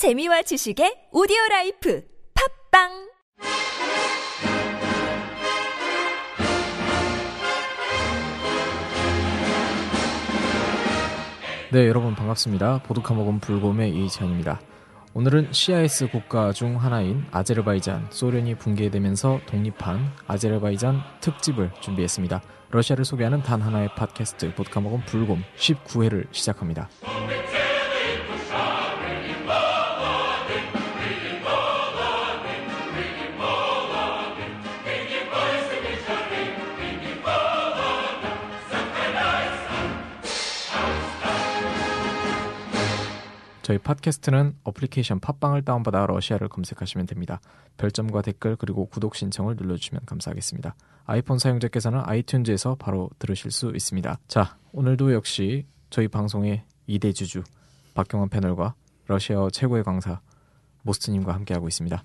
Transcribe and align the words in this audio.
재미와 0.00 0.40
지식의 0.40 1.12
오디오 1.12 1.36
라이프 1.50 2.02
팟빵 2.70 2.88
네, 11.72 11.86
여러분 11.86 12.14
반갑습니다. 12.14 12.82
보드카 12.84 13.12
먹은 13.12 13.40
불곰의 13.40 13.94
이찬입니다. 13.94 14.62
오늘은 15.12 15.52
CIS 15.52 16.08
국가 16.08 16.54
중 16.54 16.82
하나인 16.82 17.26
아제르바이잔, 17.30 18.06
소련이 18.08 18.54
붕괴되면서 18.54 19.40
독립한 19.44 20.12
아제르바이잔 20.26 21.02
특집을 21.20 21.72
준비했습니다. 21.82 22.40
러시아를 22.70 23.04
소개하는 23.04 23.42
단 23.42 23.60
하나의 23.60 23.90
팟캐스트 23.96 24.54
보드카 24.54 24.80
먹은 24.80 25.04
불곰 25.04 25.44
19회를 25.58 26.24
시작합니다. 26.32 26.88
저희 43.70 43.78
팟캐스트는 43.78 44.56
어플리케이션 44.64 45.20
팟빵을 45.20 45.62
다운받아 45.62 46.06
러시아를 46.06 46.48
검색하시면 46.48 47.06
됩니다. 47.06 47.40
별점과 47.76 48.20
댓글 48.20 48.56
그리고 48.56 48.86
구독 48.86 49.14
신청을 49.14 49.54
눌러주시면 49.54 50.06
감사하겠습니다. 50.06 50.74
아이폰 51.06 51.38
사용자께서는 51.38 52.02
아이튠즈에서 52.02 52.76
바로 52.80 53.10
들으실 53.20 53.52
수 53.52 53.70
있습니다. 53.72 54.18
자, 54.26 54.56
오늘도 54.72 55.14
역시 55.14 55.66
저희 55.88 56.08
방송의 56.08 56.64
2대 56.88 57.14
주주 57.14 57.44
박경원 57.94 58.28
패널과 58.30 58.74
러시아어 59.06 59.50
최고의 59.50 59.84
강사 59.84 60.20
모스트님과 60.82 61.32
함께하고 61.32 61.68
있습니다. 61.68 62.02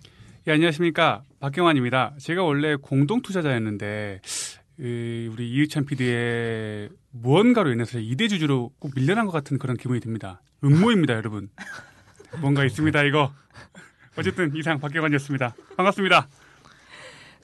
예, 0.47 0.51
안녕하십니까. 0.51 1.23
박경환입니다. 1.39 2.13
제가 2.19 2.43
원래 2.43 2.75
공동 2.75 3.23
투자자였는데, 3.23 4.21
이, 4.23 4.27
우리 4.77 5.49
이유찬 5.51 5.85
PD의 5.85 6.89
무언가로 7.11 7.71
인해서 7.71 7.97
이대주주로 7.99 8.71
꼭 8.79 8.91
밀려난 8.95 9.25
것 9.25 9.31
같은 9.31 9.57
그런 9.57 9.77
기분이 9.77 9.99
듭니다. 9.99 10.41
음모입니다, 10.63 11.13
여러분. 11.15 11.49
뭔가 12.41 12.65
있습니다, 12.65 13.03
이거. 13.03 13.31
어쨌든 14.17 14.55
이상 14.55 14.79
박경환이었습니다. 14.79 15.55
반갑습니다. 15.77 16.27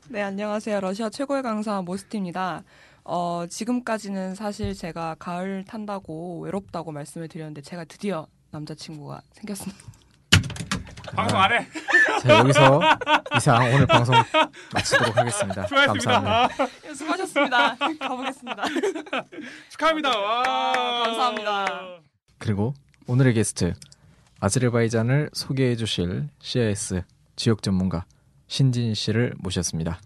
네, 0.10 0.22
안녕하세요. 0.22 0.82
러시아 0.82 1.10
최고의 1.10 1.44
강사 1.44 1.82
모스티입니다. 1.82 2.64
어, 3.04 3.46
지금까지는 3.50 4.36
사실 4.36 4.74
제가 4.74 5.16
가을 5.18 5.64
탄다고 5.66 6.42
외롭다고 6.42 6.92
말씀을 6.92 7.28
드렸는데 7.30 7.62
제가 7.62 7.86
드디어 7.86 8.28
남자친구가 8.52 9.22
생겼습니다. 9.32 10.01
방송 11.16 11.40
안 11.40 11.52
해. 11.52 11.68
자, 12.22 12.40
여기서 12.40 12.80
이상 13.38 13.74
오늘 13.74 13.86
방송 13.88 14.16
마치도록 14.74 15.18
하겠습니다. 15.18 15.68
수고하셨습니다. 15.68 16.22
감사합니다. 16.22 16.66
예, 16.88 16.94
수고하셨습니다. 16.94 17.76
가보겠습니다. 18.00 18.64
축하합니다. 19.70 20.10
와. 20.10 20.44
아, 20.46 21.04
감사합니다. 21.06 21.66
그리고 22.38 22.74
오늘의 23.08 23.34
게스트 23.34 23.74
아제르바이잔을 24.40 25.30
소개해 25.34 25.76
주실 25.76 26.28
CIS 26.40 27.04
지역 27.36 27.62
전문가 27.62 28.06
신진 28.48 28.94
씨를 28.94 29.34
모셨습니다. 29.38 30.00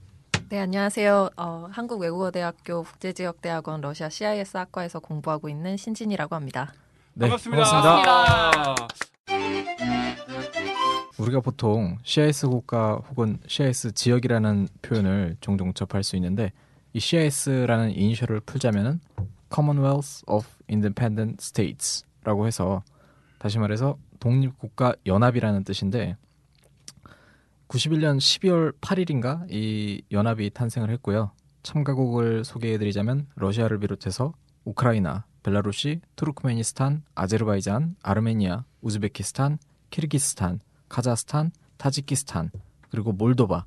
네, 0.49 0.59
안녕하세요. 0.59 1.29
어, 1.37 1.67
한국외국어대학교 1.71 2.83
국제지역대학원 2.83 3.81
러시아 3.81 4.09
CIS 4.09 4.57
학과에서 4.57 4.99
공부하고 4.99 5.49
있는 5.49 5.75
신진이라고 5.77 6.35
합니다. 6.35 6.73
네, 7.13 7.27
반갑습니다. 7.27 7.63
반갑습니다. 7.63 9.14
우리가 11.17 11.39
보통 11.39 11.97
CIS 12.03 12.47
국가 12.47 12.95
혹은 12.95 13.37
CIS 13.47 13.93
지역이라는 13.93 14.67
표현을 14.81 15.37
종종 15.39 15.73
접할 15.73 16.03
수 16.03 16.15
있는데 16.17 16.51
이 16.93 16.99
CIS라는 16.99 17.91
이니셜을 17.91 18.41
풀자면은 18.41 18.99
Commonwealth 19.53 20.23
of 20.27 20.47
Independent 20.69 21.37
States라고 21.39 22.47
해서 22.47 22.83
다시 23.39 23.59
말해서 23.59 23.97
독립국가 24.19 24.95
연합이라는 25.05 25.63
뜻인데 25.63 26.17
91년 27.69 28.17
12월 28.17 28.73
8일인가 28.79 29.45
이 29.49 30.01
연합이 30.11 30.49
탄생을 30.49 30.89
했고요. 30.91 31.31
참가국을 31.63 32.43
소개해드리자면 32.43 33.27
러시아를 33.35 33.79
비롯해서 33.79 34.33
우크라이나, 34.65 35.25
벨라루시, 35.43 36.01
투르크메니스탄, 36.15 37.03
아제르바이잔, 37.15 37.95
아르메니아, 38.03 38.65
우즈베키스탄, 38.81 39.57
키르기스탄, 39.89 40.59
카자흐스탄, 40.95 41.51
타지키스탄, 41.75 42.51
그리고 42.89 43.11
몰도바 43.11 43.65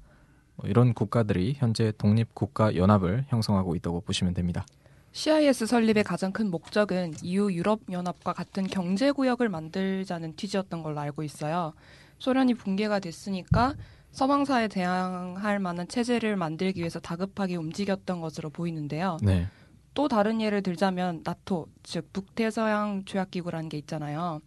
뭐 0.57 0.69
이런 0.69 0.95
국가들이 0.95 1.57
현재 1.59 1.93
독립 1.99 2.35
국가 2.35 2.75
연합을 2.75 3.27
형성하고 3.29 3.77
있다고 3.77 4.01
보시면 4.01 4.33
됩니다. 4.33 4.65
CIS 5.13 5.67
설립의 5.67 6.05
가장 6.05 6.33
큰 6.33 6.51
목적은 6.51 7.17
EU 7.23 7.53
유럽 7.53 7.81
연합과 7.91 8.33
같은 8.33 8.67
경제 8.67 9.13
구역을 9.13 9.51
만들자는 9.51 10.37
취지였던 10.37 10.83
걸로 10.83 11.01
알고 11.01 11.23
있어요. 11.23 11.75
소련이 12.19 12.55
붕괴가 12.55 13.01
됐으니까 13.01 13.75
서방사에 14.13 14.69
대항할 14.69 15.59
만한 15.59 15.87
체제를 15.87 16.37
만들기 16.37 16.81
위해서 16.81 16.99
다급하게 16.99 17.57
움직였던 17.57 18.23
것으로 18.23 18.49
보이는데요. 18.49 19.19
네, 19.23 19.49
또 19.93 20.09
다른 20.09 20.41
예를 20.41 20.63
들자면 20.63 21.21
나토, 21.25 21.67
즉 21.83 22.11
북대서양 22.15 23.05
조약기구라는 23.05 23.69
게 23.69 23.77
있잖아요. 23.79 24.41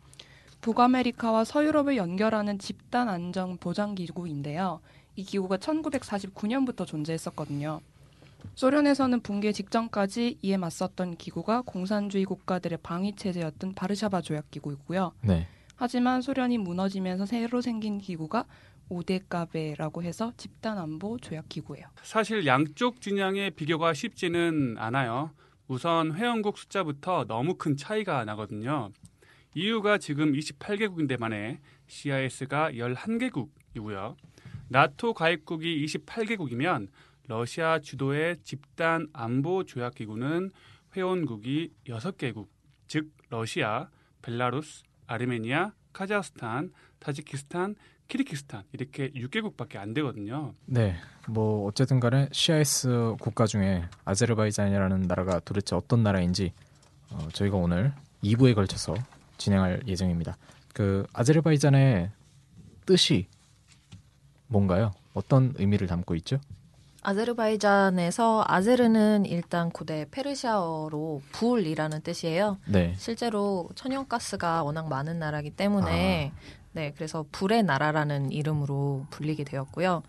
북아메리카와 0.62 1.44
서유럽을 1.44 1.98
연결하는 1.98 2.60
집단 2.60 3.10
안전 3.10 3.58
보장 3.58 3.96
기구인데요. 3.96 4.80
이 5.16 5.24
기구가 5.24 5.58
1949년부터 5.58 6.86
존재했었거든요. 6.86 7.82
소련에서는 8.56 9.22
붕괴 9.22 9.52
직전까지 9.52 10.38
이에 10.42 10.58
맞섰던 10.58 11.18
기구가 11.18 11.64
공산주의 11.66 12.26
국가들의 12.26 12.80
방위 12.82 13.16
체제였던 13.16 13.74
바르샤바 13.74 14.22
조약 14.22 14.50
기구이고요. 14.52 15.14
네, 15.22 15.48
하지만 15.76 16.22
소련이 16.22 16.58
무너지면서 16.58 17.26
새로 17.26 17.62
생긴 17.62 17.98
기구가 17.98 18.46
오데카베라고 18.90 20.04
해서 20.04 20.34
집단 20.38 20.78
안보 20.78 21.18
조약 21.18 21.50
기구예요. 21.50 21.88
사실 22.04 22.46
양쪽 22.46 23.02
진영의 23.02 23.52
비교가 23.52 23.94
쉽지는 23.94 24.76
않아요. 24.78 25.32
우선 25.68 26.14
회원국 26.14 26.58
숫자부터 26.58 27.26
너무 27.26 27.56
큰 27.56 27.78
차이가 27.78 28.26
나거든요. 28.26 28.92
EU가 29.54 29.98
지금 29.98 30.32
28개국인데 30.34 31.20
만에 31.20 31.60
CIS가 31.88 32.72
11개국이고요. 32.72 34.16
나토 34.70 35.14
가입국이 35.14 35.86
28개국이면 35.86 36.88
러시아 37.28 37.80
주도의 37.80 38.38
집단 38.44 39.08
안보 39.14 39.64
조약 39.64 39.96
기구는 39.96 40.52
회원국이 40.96 41.72
6개국, 41.88 42.48
즉 42.88 43.10
러시아, 43.30 43.90
벨라루스, 44.22 44.84
아르메니아, 45.08 45.74
카자흐스탄, 45.94 46.72
타지키스탄, 47.00 47.76
키르기스탄 48.08 48.64
이렇게 48.74 49.10
6개국밖에 49.12 49.78
안 49.78 49.94
되거든요. 49.94 50.54
네. 50.66 50.96
뭐 51.30 51.66
어쨌든 51.68 52.00
간에 52.00 52.28
CIS 52.32 53.16
국가 53.20 53.46
중에 53.46 53.84
아제르바이잔이라는 54.04 55.02
나라가 55.02 55.40
도대체 55.40 55.76
어떤 55.76 56.04
나라인지 56.04 56.52
어, 57.10 57.28
저희가 57.32 57.56
오늘 57.56 57.94
2부에 58.24 58.54
걸쳐서 58.56 58.96
진행할 59.42 59.82
예정입니다. 59.88 60.38
그 60.74 61.06
아제르바이잔의 61.14 62.12
뜻이 62.86 63.28
뭔가요? 64.48 64.92
어떤 65.14 65.54
의미를 65.58 65.88
담고 65.88 66.14
있죠? 66.16 66.40
아제르바이잔에서 67.02 68.46
아제르는 68.48 69.26
일단 69.26 69.72
고대 69.72 70.06
페르시아어로 70.12 71.24
불이라는 71.32 72.02
뜻이에요. 72.02 72.58
네. 72.68 72.94
실제로 72.98 73.70
천연가스가 73.74 74.62
워낙 74.62 74.88
많은 74.88 75.18
나라기 75.18 75.50
때문에 75.50 76.32
네, 76.74 76.94
그래서 76.96 77.26
불의 77.32 77.64
나라라는 77.64 78.32
이름으로 78.32 79.08
불리게 79.10 79.44
되었고요. 79.44 80.04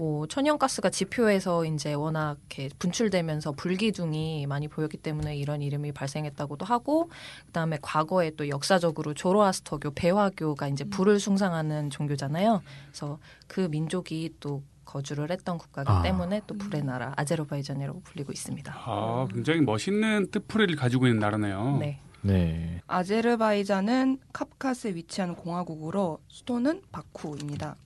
뭐 0.00 0.26
천연가스가 0.26 0.88
지표에서 0.88 1.66
이제 1.66 1.92
워낙 1.92 2.38
이렇게 2.48 2.70
분출되면서 2.78 3.52
불기둥이 3.52 4.46
많이 4.46 4.66
보였기 4.66 4.96
때문에 4.96 5.36
이런 5.36 5.60
이름이 5.60 5.92
발생했다고도 5.92 6.64
하고 6.64 7.10
그다음에 7.48 7.76
과거에 7.82 8.30
또 8.30 8.48
역사적으로 8.48 9.12
조로아스터교 9.12 9.90
배화교가 9.90 10.68
이제 10.68 10.84
불을 10.84 11.20
숭상하는 11.20 11.90
종교잖아요. 11.90 12.62
그래서 12.86 13.18
그 13.46 13.68
민족이 13.70 14.36
또 14.40 14.62
거주를 14.86 15.30
했던 15.30 15.58
국가이기 15.58 15.92
아. 15.92 16.00
때문에 16.00 16.40
또 16.46 16.56
불의 16.56 16.82
나라 16.82 17.12
아제르바이잔이라고 17.18 18.00
불리고 18.00 18.32
있습니다. 18.32 18.74
아, 18.74 19.26
굉장히 19.30 19.60
멋있는 19.60 20.30
뜻풀이를 20.30 20.76
가지고 20.76 21.08
있는 21.08 21.20
나라네요. 21.20 21.76
네. 21.78 22.00
네. 22.22 22.80
아제르바이잔은 22.86 24.18
카프카스에 24.32 24.94
위치한 24.94 25.36
공화국으로 25.36 26.20
수도는 26.28 26.80
바쿠입니다. 26.90 27.76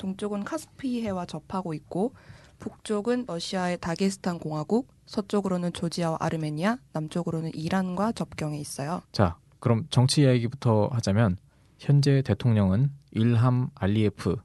동쪽은 0.00 0.44
카스피해와 0.44 1.26
접하고 1.26 1.74
있고 1.74 2.14
북쪽은 2.58 3.26
러시아의 3.26 3.78
다게스탄 3.78 4.38
공화국, 4.38 4.88
서쪽으로는 5.06 5.72
조지아와 5.72 6.18
아르메니아, 6.20 6.78
남쪽으로는 6.92 7.54
이란과 7.54 8.12
접경에 8.12 8.58
있어요. 8.58 9.02
자, 9.12 9.36
그럼 9.60 9.86
정치 9.90 10.22
이야기부터 10.22 10.88
하자면 10.92 11.36
현재 11.78 12.22
대통령은 12.22 12.90
일함 13.12 13.70
알리예프고 13.74 14.42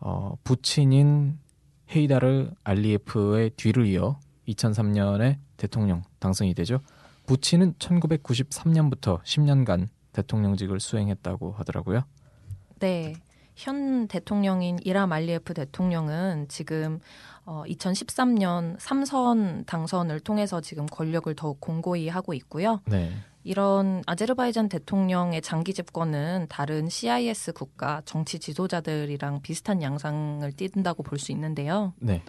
어, 0.00 0.36
부친인 0.44 1.38
헤이다르 1.94 2.50
알리예프의 2.64 3.50
뒤를 3.50 3.86
이어 3.86 4.20
2003년에 4.48 5.38
대통령 5.56 6.02
당선이 6.18 6.54
되죠. 6.54 6.80
부친은 7.26 7.74
1993년부터 7.74 9.22
10년간 9.22 9.88
대통령직을 10.12 10.80
수행했다고 10.80 11.52
하더라고요. 11.52 12.02
네. 12.80 13.14
현 13.58 14.06
대통령인 14.06 14.78
이람 14.84 15.12
알리에프 15.12 15.52
대통령은 15.52 16.46
지금 16.48 17.00
어, 17.44 17.64
2013년 17.66 18.76
삼선 18.78 19.64
당선을 19.66 20.20
통해서 20.20 20.60
지금 20.60 20.86
권력을 20.86 21.34
더욱 21.34 21.60
공고히 21.60 22.08
하고 22.08 22.34
있고요. 22.34 22.80
네. 22.86 23.10
이런 23.42 24.02
아제르바이잔 24.06 24.68
대통령의 24.68 25.42
장기 25.42 25.74
집권은 25.74 26.46
다른 26.48 26.88
CIS 26.88 27.52
국가 27.54 28.00
정치 28.04 28.38
지도자들이랑 28.38 29.42
비슷한 29.42 29.82
양상을 29.82 30.50
띈다고 30.52 31.02
볼 31.02 31.18
수 31.18 31.32
있는데요. 31.32 31.94
네. 31.98 32.22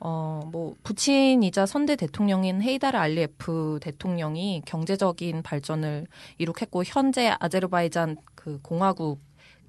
어, 0.00 0.40
뭐, 0.50 0.74
부친이자 0.82 1.66
선대 1.66 1.94
대통령인 1.94 2.60
헤이다르 2.62 2.96
알리에프 2.98 3.78
대통령이 3.82 4.62
경제적인 4.64 5.42
발전을 5.42 6.06
이룩했고, 6.38 6.82
현재 6.84 7.34
아제르바이잔 7.38 8.16
그 8.34 8.58
공화국 8.62 9.20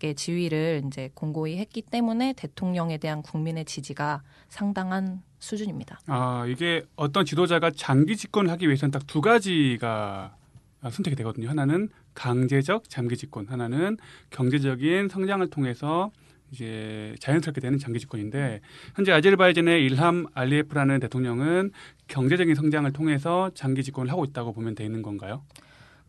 의 0.03 0.15
지위를 0.15 0.81
이제 0.85 1.09
공고히 1.13 1.57
했기 1.57 1.81
때문에 1.81 2.33
대통령에 2.33 2.97
대한 2.97 3.21
국민의 3.21 3.63
지지가 3.63 4.21
상당한 4.49 5.21
수준입니다. 5.39 6.01
아 6.07 6.45
이게 6.47 6.83
어떤 6.97 7.23
지도자가 7.25 7.71
장기 7.71 8.17
집권을 8.17 8.51
하기 8.51 8.67
위해서는 8.67 8.91
딱 8.91 9.03
두 9.07 9.21
가지가 9.21 10.35
선택이 10.89 11.15
되거든요. 11.17 11.49
하나는 11.49 11.87
강제적 12.15 12.89
장기 12.89 13.15
집권, 13.15 13.47
하나는 13.47 13.97
경제적인 14.29 15.07
성장을 15.07 15.49
통해서 15.49 16.11
이제 16.51 17.15
자연스럽게 17.19 17.61
되는 17.61 17.79
장기 17.79 17.99
집권인데 17.99 18.59
현재 18.95 19.11
아제르바이잔의 19.11 19.85
일함 19.85 20.25
알리에프라는 20.33 20.99
대통령은 20.99 21.71
경제적인 22.07 22.55
성장을 22.55 22.91
통해서 22.91 23.51
장기 23.55 23.83
집권을 23.83 24.11
하고 24.11 24.25
있다고 24.25 24.53
보면 24.53 24.75
되는 24.75 25.01
건가요? 25.01 25.43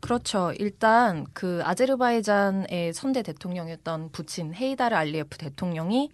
그렇죠. 0.05 0.53
일단 0.59 1.25
그 1.33 1.63
아제르바이잔의 1.65 2.93
선대 2.93 3.23
대통령이었던 3.23 4.11
부친 4.13 4.55
헤이다르 4.55 4.95
알리에프 4.95 5.39
대통령이 5.39 6.11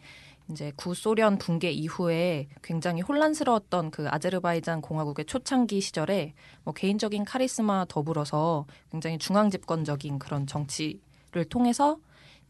이제 0.48 0.70
구소련 0.76 1.38
붕괴 1.38 1.72
이후에 1.72 2.46
굉장히 2.62 3.00
혼란스러웠던 3.02 3.90
그 3.90 4.06
아제르바이잔 4.08 4.80
공화국의 4.80 5.24
초창기 5.24 5.80
시절에 5.80 6.34
뭐 6.62 6.72
개인적인 6.72 7.24
카리스마 7.24 7.84
더불어서 7.88 8.64
굉장히 8.92 9.18
중앙 9.18 9.50
집권적인 9.50 10.20
그런 10.20 10.46
정치를 10.46 11.44
통해서 11.48 11.98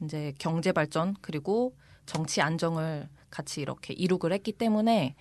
이제 0.03 0.35
경제 0.39 0.73
발전 0.73 1.17
그리고 1.23 1.75
정치 2.05 2.43
안정을 2.43 3.09
같이 3.31 3.63
이렇게 3.63 3.95
이룩을 3.95 4.35
했기 4.35 4.53
때문에 4.53 5.15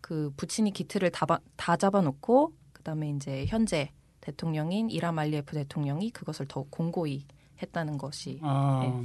그 0.00 0.30
부친이 0.36 0.70
기틀을 0.70 1.10
다, 1.10 1.26
바- 1.26 1.40
다 1.56 1.76
잡아놓고 1.76 2.52
그다음에 2.74 3.10
이제 3.10 3.46
현재 3.48 3.90
대통령인 4.24 4.90
이람 4.90 5.18
알리에프 5.18 5.54
대통령이 5.54 6.10
그것을 6.10 6.46
더욱 6.48 6.70
공고히 6.70 7.26
했다는 7.60 7.98
것이 7.98 8.40
아, 8.42 9.00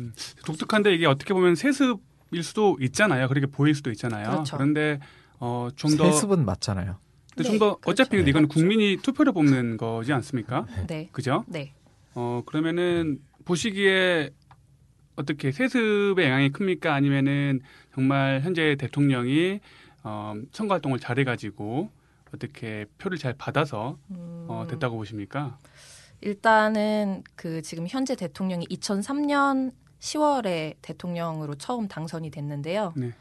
독특한데 0.45 0.93
이게 0.95 1.05
어떻게 1.05 1.33
보면 1.33 1.55
세습일 1.55 2.41
수도 2.41 2.77
있잖아요. 2.81 3.27
그렇게 3.27 3.45
보일 3.45 3.75
수도 3.75 3.91
있잖아요. 3.91 4.29
그렇죠. 4.29 4.57
런데 4.57 4.99
어, 5.39 5.67
좀더 5.75 6.11
세습은 6.11 6.45
맞잖아요. 6.45 6.97
근데 7.35 7.43
네, 7.43 7.49
좀더 7.49 7.77
그렇죠. 7.77 7.91
어차피 7.91 8.17
이건 8.29 8.47
국민이 8.47 8.97
투표를 8.97 9.33
뽑는 9.33 9.77
거지 9.77 10.13
않습니까? 10.13 10.65
네, 10.87 11.09
그죠? 11.11 11.43
네. 11.47 11.73
어, 12.15 12.41
그러면은 12.45 13.19
보시기에 13.45 14.31
어떻게 15.15 15.51
세습의 15.51 16.25
영향이 16.25 16.49
큽니까? 16.51 16.93
아니면은 16.93 17.59
정말 17.93 18.39
현재 18.41 18.75
대통령이 18.79 19.59
어, 20.03 20.33
선거 20.51 20.73
활동을 20.75 20.99
잘해가지고 20.99 21.91
어떻게 22.33 22.85
표를 22.97 23.17
잘 23.17 23.33
받아서 23.33 23.97
어, 24.47 24.63
음, 24.63 24.67
됐다고 24.69 24.97
보십니까? 24.97 25.57
일단은 26.21 27.23
그 27.35 27.61
지금 27.61 27.87
현재 27.87 28.15
대통령이 28.15 28.65
2003년 28.67 29.71
10월에 29.99 30.75
대통령으로 30.81 31.55
처음 31.55 31.87
당선이 31.87 32.31
됐는데요. 32.31 32.93
네. 32.95 33.13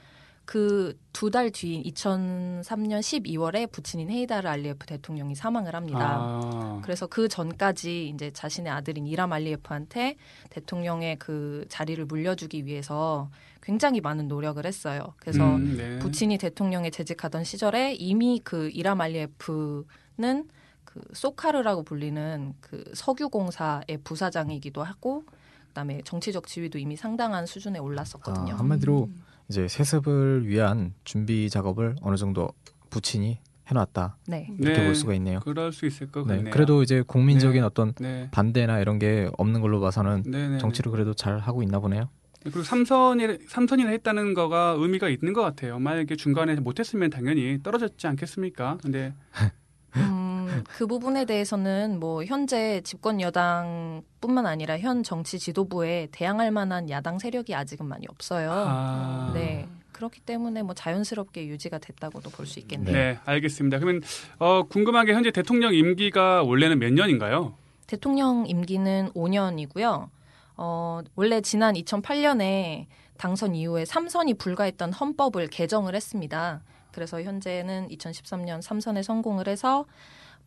그 0.49 0.97
두 1.19 1.31
달 1.33 1.51
뒤인 1.51 1.83
2003년 1.83 3.01
12월에 3.01 3.71
부친인 3.73 4.09
헤이다르 4.09 4.49
알리에프 4.49 4.87
대통령이 4.87 5.35
사망을 5.35 5.75
합니다. 5.75 6.17
아, 6.21 6.81
그래서 6.83 7.09
그 7.09 7.27
전까지 7.27 8.11
이제 8.11 8.31
자신의 8.31 8.73
아들인 8.73 9.05
이람 9.05 9.33
알리에프한테 9.33 10.15
대통령의 10.51 11.17
그 11.19 11.67
자리를 11.69 12.05
물려주기 12.05 12.67
위해서 12.67 13.31
굉장히 13.61 14.01
많은 14.01 14.29
노력을 14.29 14.65
했어요. 14.65 15.15
그래서 15.17 15.57
음, 15.57 15.77
네. 15.77 15.99
부친이 15.99 16.39
대통령에 16.39 16.91
재직하던 16.91 17.43
시절에 17.43 17.95
이미 17.95 18.41
그 18.45 18.71
이람 18.71 19.01
알리에프는 19.01 20.49
그 20.85 21.01
소카르라고 21.15 21.83
불리는 21.83 22.55
그 22.61 22.85
석유공사의 22.95 23.99
부사장이기도 24.05 24.85
하고 24.85 25.25
그다음에 25.67 26.01
정치적 26.05 26.47
지위도 26.47 26.79
이미 26.79 26.95
상당한 26.95 27.45
수준에 27.45 27.81
올랐었거든요. 27.81 28.55
아, 28.55 28.59
한마디로 28.59 29.09
음. 29.11 29.28
이제 29.49 29.67
세습을 29.67 30.47
위한 30.47 30.95
준비 31.05 31.49
작업을 31.49 31.97
어느 32.03 32.17
정도 32.17 32.51
부친이 32.91 33.39
해놨다 33.69 34.17
네. 34.27 34.49
이렇게 34.59 34.79
네, 34.81 34.87
볼 34.87 34.95
수가 34.95 35.15
있네요. 35.15 35.41
그럴 35.41 35.73
수 35.73 35.87
있을 35.87 36.11
것 36.11 36.27
네, 36.27 36.37
같네요. 36.37 36.53
그래도 36.53 36.83
이제 36.83 37.03
국민적인 37.07 37.61
네. 37.61 37.67
어떤 37.67 37.93
네. 37.95 38.29
반대나 38.31 38.81
이런 38.81 38.99
게 38.99 39.31
없는 39.37 39.61
걸로 39.61 39.81
봐서는 39.81 40.23
네, 40.27 40.49
네. 40.49 40.59
정치를 40.59 40.91
그래도 40.91 41.15
잘 41.15 41.39
하고 41.39 41.63
있나 41.63 41.79
보네요. 41.79 42.09
그리고 42.43 42.63
삼선이 42.63 43.47
삼선이나 43.49 43.91
했다는 43.91 44.33
거가 44.35 44.77
의미가 44.79 45.09
있는 45.09 45.33
것 45.33 45.43
같아요. 45.43 45.79
만약에 45.79 46.17
중간에 46.17 46.55
못했으면 46.57 47.11
당연히 47.11 47.59
떨어졌지 47.63 48.07
않겠습니까? 48.07 48.79
근데 48.81 49.13
음, 49.97 50.28
그 50.69 50.87
부분에 50.87 51.25
대해서는 51.25 51.99
뭐 52.01 52.25
현재 52.25 52.81
집권 52.83 53.21
여당뿐만 53.21 54.47
아니라 54.47 54.79
현 54.79 55.03
정치 55.03 55.39
지도부에 55.39 56.09
대항할 56.13 56.51
만한 56.51 56.91
야당 56.91 57.19
세력이 57.19 57.55
아직은 57.55 57.87
많이 57.87 58.07
없어요. 58.09 58.51
아, 58.53 59.31
네. 59.35 59.67
그렇기 59.93 60.21
때문에 60.21 60.63
뭐 60.63 60.75
자연스럽게 60.75 61.47
유지가 61.49 61.79
됐다고도 61.79 62.31
볼 62.31 62.47
수 62.47 62.61
있겠네요. 62.61 62.95
네, 62.95 63.19
알겠습니다. 63.25 63.79
그러면 63.81 64.01
어, 64.39 64.63
궁금한 64.63 65.07
게 65.07 65.13
현재 65.13 65.31
대통령 65.33 65.75
임기가 65.75 66.43
원래는 66.45 66.79
몇 66.79 66.93
년인가요? 66.93 67.55
대통령 67.89 68.45
임기는 68.47 69.11
5년이고요. 69.15 70.09
어, 70.57 71.01
원래 71.17 71.41
지난 71.41 71.75
2008년에 71.75 72.87
당선 73.17 73.55
이후에 73.57 73.83
3선이 73.85 74.39
불가했던 74.39 74.93
헌법을 74.93 75.49
개정을 75.49 75.95
했습니다. 75.97 76.63
그래서 76.93 77.21
현재는 77.23 77.89
2013년 77.89 78.61
3선에 78.63 79.03
성공을 79.03 79.49
해서 79.49 79.85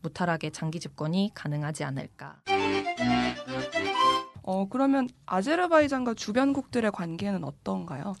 무탈하게 0.02 0.50
장기 0.50 0.80
집권이 0.80 1.32
가능하지 1.34 1.84
않을까. 1.84 2.36
어, 4.42 4.66
그러면 4.68 5.08
아제르바이잔과 5.26 6.14
주변국들의 6.14 6.90
관계는 6.90 7.44
어떤가요? 7.44 8.14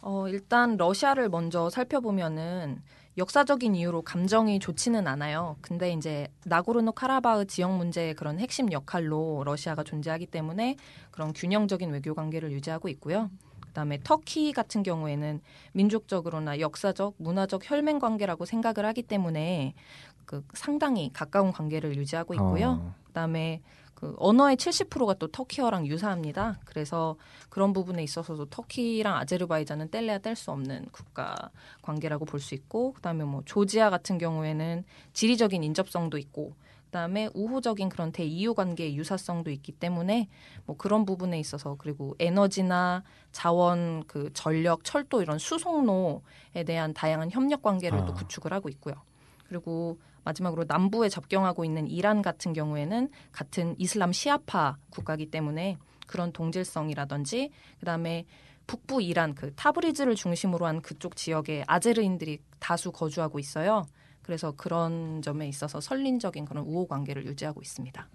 어, 0.00 0.28
일단 0.28 0.76
러시아를 0.76 1.28
먼저 1.28 1.68
살펴보면은 1.70 2.80
역사적인 3.16 3.74
이유로 3.74 4.02
감정이 4.02 4.60
좋지는 4.60 5.08
않아요. 5.08 5.56
근데 5.60 5.92
이제 5.92 6.28
나고르노 6.44 6.92
카라바흐 6.92 7.46
지역 7.46 7.76
문제의 7.76 8.14
그런 8.14 8.38
핵심 8.38 8.70
역할로 8.70 9.42
러시아가 9.44 9.82
존재하기 9.82 10.26
때문에 10.26 10.76
그런 11.10 11.32
균형적인 11.32 11.90
외교 11.90 12.14
관계를 12.14 12.52
유지하고 12.52 12.88
있고요. 12.88 13.28
그다음에 13.60 13.98
터키 14.02 14.52
같은 14.52 14.82
경우에는 14.84 15.40
민족적으로나 15.72 16.60
역사적, 16.60 17.14
문화적 17.18 17.68
혈맹 17.68 17.98
관계라고 17.98 18.44
생각을 18.44 18.86
하기 18.86 19.02
때문에 19.02 19.74
그 20.28 20.44
상당히 20.52 21.10
가까운 21.10 21.52
관계를 21.52 21.96
유지하고 21.96 22.34
있고요. 22.34 22.82
어, 22.82 22.94
그다음에 23.06 23.62
그 23.94 24.14
언어의 24.18 24.56
70%가 24.58 25.14
또 25.14 25.26
터키어랑 25.26 25.86
유사합니다. 25.86 26.60
그래서 26.66 27.16
그런 27.48 27.72
부분에 27.72 28.02
있어서도 28.02 28.44
터키랑 28.44 29.16
아제르바이잔은 29.16 29.90
뗄래야 29.90 30.18
뗄 30.18 30.36
수 30.36 30.50
없는 30.52 30.88
국가 30.92 31.34
관계라고 31.80 32.26
볼 32.26 32.40
수 32.40 32.54
있고 32.54 32.92
그다음에 32.92 33.24
뭐 33.24 33.42
조지아 33.46 33.88
같은 33.88 34.18
경우에는 34.18 34.84
지리적인 35.14 35.64
인접성도 35.64 36.18
있고 36.18 36.52
그다음에 36.84 37.30
우호적인 37.34 37.88
그런 37.88 38.12
대이유 38.12 38.54
관계의 38.54 38.96
유사성도 38.96 39.50
있기 39.50 39.72
때문에 39.72 40.28
뭐 40.66 40.76
그런 40.76 41.04
부분에 41.06 41.40
있어서 41.40 41.76
그리고 41.78 42.14
에너지나 42.18 43.02
자원 43.32 44.04
그 44.06 44.30
전력 44.34 44.84
철도 44.84 45.22
이런 45.22 45.38
수송로에 45.38 46.64
대한 46.66 46.92
다양한 46.92 47.30
협력 47.30 47.62
관계를 47.62 48.04
또 48.04 48.12
아. 48.12 48.14
구축을 48.14 48.52
하고 48.52 48.68
있고요. 48.68 48.94
그리고 49.48 49.98
마지막으로 50.24 50.64
남부에 50.66 51.08
접경하고 51.08 51.64
있는 51.64 51.86
이란 51.86 52.22
같은 52.22 52.52
경우에는 52.52 53.08
같은 53.32 53.74
이슬람 53.78 54.12
시아파 54.12 54.76
국가이기 54.90 55.30
때문에 55.30 55.78
그런 56.06 56.32
동질성이라든지 56.32 57.50
그다음에 57.80 58.26
북부 58.66 59.00
이란 59.02 59.34
그 59.34 59.52
타브리즈를 59.54 60.14
중심으로 60.14 60.66
한 60.66 60.82
그쪽 60.82 61.16
지역에 61.16 61.64
아제르인들이 61.66 62.40
다수 62.58 62.92
거주하고 62.92 63.38
있어요. 63.38 63.86
그래서 64.22 64.52
그런 64.52 65.22
점에 65.22 65.48
있어서 65.48 65.80
설린적인 65.80 66.44
그런 66.44 66.64
우호 66.64 66.86
관계를 66.86 67.24
유지하고 67.24 67.62
있습니다. 67.62 68.08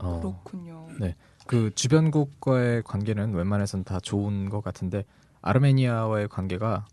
어. 0.00 0.18
그렇군요. 0.18 0.88
네. 0.98 1.14
그 1.46 1.72
주변국과의 1.76 2.82
관계는 2.82 3.34
웬만해선 3.34 3.84
다 3.84 4.00
좋은 4.00 4.48
것 4.48 4.62
같은데 4.62 5.04
아르메니아와의 5.42 6.28
관계가 6.28 6.86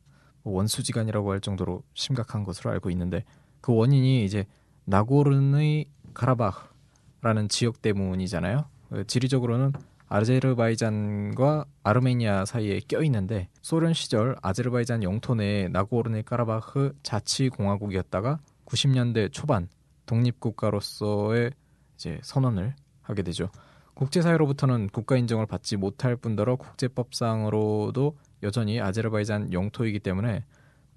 뭐 0.43 0.53
원수지간이라고 0.57 1.31
할 1.31 1.41
정도로 1.41 1.81
심각한 1.95 2.43
것으로 2.43 2.69
알고 2.69 2.91
있는데 2.91 3.23
그 3.61 3.73
원인이 3.73 4.23
이제 4.25 4.45
나고르의 4.85 5.85
카라바흐라는 6.13 7.49
지역 7.49 7.81
때문이잖아요. 7.81 8.65
그 8.89 9.05
지리적으로는 9.05 9.73
아제르바이잔과 10.09 11.65
아르메니아 11.83 12.45
사이에 12.45 12.79
껴 12.87 13.03
있는데 13.03 13.49
소련 13.61 13.93
시절 13.93 14.37
아제르바이잔 14.41 15.03
영토 15.03 15.35
내에 15.35 15.67
나고르네 15.67 16.21
까라바흐 16.21 16.93
자치공화국이었다가 17.03 18.39
90년대 18.65 19.31
초반 19.33 19.67
독립국가로서의 20.05 21.51
이제 21.95 22.19
선언을 22.23 22.75
하게 23.01 23.23
되죠. 23.23 23.49
국제사회로부터는 23.95 24.89
국가 24.93 25.17
인정을 25.17 25.47
받지 25.47 25.75
못할 25.75 26.15
뿐더러 26.15 26.55
국제법상으로도 26.55 28.15
여전히 28.43 28.79
아제르바이잔 28.79 29.51
영토이기 29.51 29.99
때문에 29.99 30.31
뭐 30.31 30.41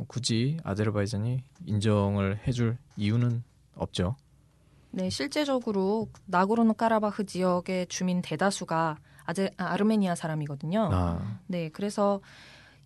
굳이 0.08 0.58
아제르바이잔이 0.64 1.42
인정을 1.66 2.40
해줄 2.46 2.78
이유는 2.96 3.42
없죠. 3.74 4.16
네, 4.90 5.08
실제적으로 5.08 6.08
나고르노 6.26 6.74
까라바흐 6.74 7.24
지역의 7.24 7.86
주민 7.86 8.22
대다수가 8.22 8.98
아제, 9.24 9.50
아, 9.56 9.72
아르메니아 9.72 10.14
사람이거든요. 10.14 10.88
아, 10.92 11.40
네, 11.46 11.68
그래서 11.68 12.20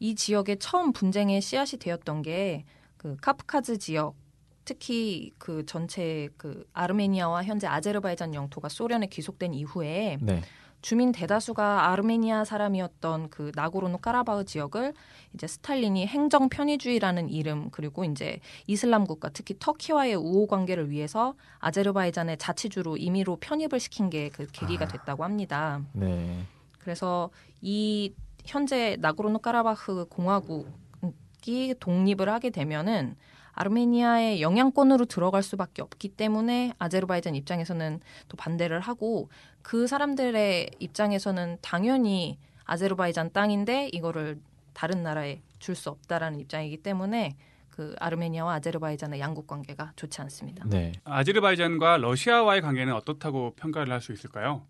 이 0.01 0.15
지역에 0.15 0.57
처음 0.57 0.93
분쟁의 0.93 1.41
씨앗이 1.41 1.79
되었던 1.79 2.23
게 2.23 2.65
그 3.05 3.19
카프카즈 3.21 3.77
지역, 3.77 4.17
특히 4.65 5.31
그 5.37 5.67
전체 5.67 6.31
그 6.39 6.67
아르메니아와 6.73 7.45
현재 7.45 7.67
아제르바이잔 7.67 8.33
영토가 8.33 8.71
소련에 8.71 9.09
귀속된 9.09 9.53
이후에 9.53 10.17
네. 10.23 10.41
주민 10.85 11.13
대다수가 11.13 11.91
아르메니아 11.93 12.45
사람이었던 12.45 13.31
그 13.31 13.53
나고르노 13.55 13.97
까라바흐 13.97 14.45
지역을 14.45 14.93
이제 15.33 15.47
스탈린이 15.47 16.07
행정 16.07 16.51
편의주의라는 16.51 17.31
이름 17.31 17.71
그리고 17.71 18.05
이제 18.05 18.39
이슬람 18.67 19.07
국가 19.07 19.31
특히 19.31 19.57
터키와의 19.59 20.15
우호 20.15 20.47
관계를 20.47 20.91
위해서 20.91 21.37
아제르바이잔의 21.61 22.37
자치주로 22.37 22.99
임의로 22.99 23.37
편입을 23.37 23.81
시킨 23.81 24.11
게 24.11 24.29
그 24.29 24.47
계기가 24.53 24.85
아. 24.85 24.89
됐다고 24.89 25.25
합니다. 25.25 25.81
네. 25.95 26.45
그래서 26.81 27.31
이 27.63 28.13
현재 28.45 28.99
나고르노 29.01 29.39
까라바흐 29.39 30.09
공화국이 30.11 31.77
독립을 31.81 32.29
하게 32.29 32.51
되면은 32.51 33.17
아르메니아의 33.55 34.43
영향권으로 34.43 35.05
들어갈 35.07 35.43
수밖에 35.43 35.83
없기 35.83 36.09
때문에 36.11 36.73
아제르바이잔 36.79 37.35
입장에서는 37.35 38.01
또 38.29 38.37
반대를 38.37 38.81
하고 38.81 39.29
그 39.63 39.87
사람들의 39.87 40.71
입장에서는 40.79 41.59
당연히 41.63 42.39
아제르바이잔 42.65 43.33
땅인데 43.33 43.89
이거를 43.93 44.41
다른 44.73 45.03
나라에 45.03 45.41
줄 45.59 45.75
수 45.77 45.89
없다라는 45.91 46.41
입장이기 46.41 46.79
때문에 46.79 47.37
그 47.71 47.95
아르메니아와 47.99 48.55
아제르바이잔의 48.55 49.19
양국 49.21 49.47
관계가 49.47 49.93
좋지 49.97 50.21
않습니다. 50.23 50.65
네. 50.69 50.93
아제르바이잔과 51.05 51.97
러시아와의 51.99 52.61
관계는 52.63 52.93
어떻다고 52.95 53.55
평가를 53.57 53.93
할 53.93 54.01
수 54.01 54.13
있을까요? 54.13 54.63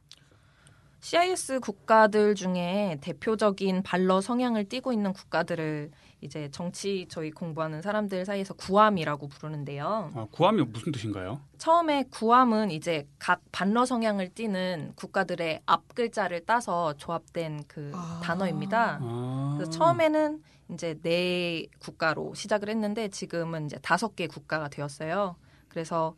CIS 1.01 1.61
국가들 1.61 2.35
중에 2.35 2.97
대표적인 3.03 3.83
발러 3.83 4.23
성향을 4.23 4.65
띠고 4.71 4.93
있는 4.95 5.13
국가들을 5.13 5.91
이제 6.25 6.49
정치 6.51 7.07
저희 7.09 7.31
공부하는 7.31 7.83
사람들 7.83 8.25
사이에서 8.25 8.55
구암이라고 8.55 9.29
부르는데요. 9.29 10.11
아, 10.15 10.27
구함이 10.31 10.63
무슨 10.63 10.91
뜻인가요? 10.91 11.41
처음에 11.59 12.05
구암은 12.11 12.71
이제 12.71 13.07
각 13.19 13.43
반러 13.53 13.85
성향을 13.85 14.31
띠는 14.31 14.93
국가들의 14.97 15.61
앞 15.67 15.95
글자를 15.95 16.47
따서 16.47 16.95
조합된 16.95 17.65
그 17.69 17.93
아. 17.95 18.21
단어입니다. 18.25 18.99
아. 19.03 19.55
그래서 19.57 19.71
처음에는 19.71 20.43
이제 20.73 20.99
네 21.03 21.67
국가로 21.79 22.35
시작을 22.35 22.71
했는데 22.71 23.09
지금은 23.09 23.67
이제 23.67 23.77
다섯 23.83 24.17
개 24.17 24.27
국가가 24.27 24.69
되었어요. 24.69 25.37
그래서 25.69 26.17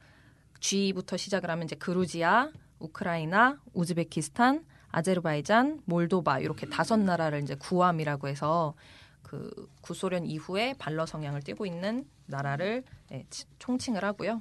G부터 0.61 1.17
시작을 1.17 1.51
하면 1.51 1.65
이제 1.65 1.75
그루지아, 1.75 2.51
우크라이나, 2.79 3.59
우즈베키스탄, 3.75 4.65
아제르바이잔, 4.91 5.83
몰도바 5.85 6.39
이렇게 6.39 6.69
다섯 6.69 6.97
나라를 6.97 7.43
이제 7.43 7.57
구암이라고 7.57 8.29
해서 8.29 8.75
그 9.27 9.69
구소련 9.81 10.25
이후에 10.25 10.75
발러 10.79 11.05
성향을 11.05 11.43
띠고 11.43 11.67
있는 11.67 12.07
나라를 12.27 12.85
네, 13.11 13.27
치- 13.29 13.45
총칭을 13.59 14.05
하고요. 14.05 14.41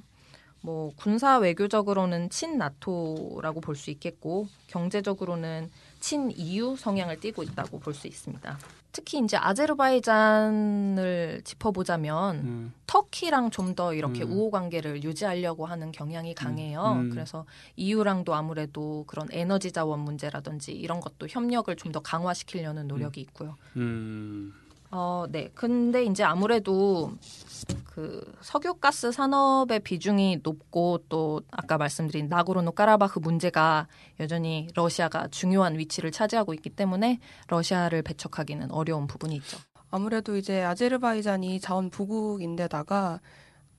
뭐 0.62 0.92
군사 0.96 1.38
외교적으로는 1.38 2.30
친나토라고 2.30 3.60
볼 3.60 3.74
수 3.76 3.90
있겠고 3.90 4.48
경제적으로는 4.68 5.70
친EU 6.00 6.76
성향을 6.76 7.18
띠고 7.20 7.42
있다고 7.42 7.80
볼 7.80 7.94
수 7.94 8.06
있습니다. 8.06 8.58
특히 8.92 9.18
이제 9.18 9.36
아제르바이잔을 9.36 11.42
짚어보자면 11.44 12.36
음. 12.36 12.72
터키랑 12.86 13.50
좀 13.50 13.74
더 13.76 13.92
이렇게 13.92 14.22
음. 14.24 14.32
우호 14.32 14.50
관계를 14.50 15.02
유지하려고 15.04 15.66
하는 15.66 15.92
경향이 15.92 16.34
강해요. 16.34 16.94
음. 16.96 17.10
그래서 17.10 17.44
EU랑도 17.76 18.34
아무래도 18.34 19.04
그런 19.06 19.28
에너지 19.32 19.70
자원 19.72 20.00
문제라든지 20.00 20.72
이런 20.72 21.00
것도 21.00 21.26
협력을 21.28 21.74
좀 21.76 21.92
더 21.92 22.00
강화시키려는 22.00 22.88
노력이 22.88 23.20
있고요. 23.20 23.56
음. 24.86 24.90
어, 24.90 25.26
네. 25.28 25.50
근데 25.54 26.04
이제 26.04 26.22
아무래도 26.24 27.12
그 27.84 28.30
석유가스 28.40 29.12
산업의 29.12 29.80
비중이 29.80 30.40
높고 30.42 31.04
또 31.08 31.40
아까 31.50 31.78
말씀드린 31.78 32.28
나고르노 32.28 32.72
까라바흐 32.72 33.20
문제가 33.20 33.88
여전히 34.20 34.68
러시아가 34.74 35.28
중요한 35.28 35.78
위치를 35.78 36.12
차지하고 36.12 36.54
있기 36.54 36.70
때문에 36.70 37.20
러시아를 37.48 38.02
배척하기는 38.02 38.70
어려운 38.70 39.06
부분이 39.06 39.34
있죠. 39.36 39.58
아무래도 39.90 40.36
이제 40.36 40.62
아제르바이잔이 40.62 41.60
자원 41.60 41.90
부국인데다가 41.90 43.20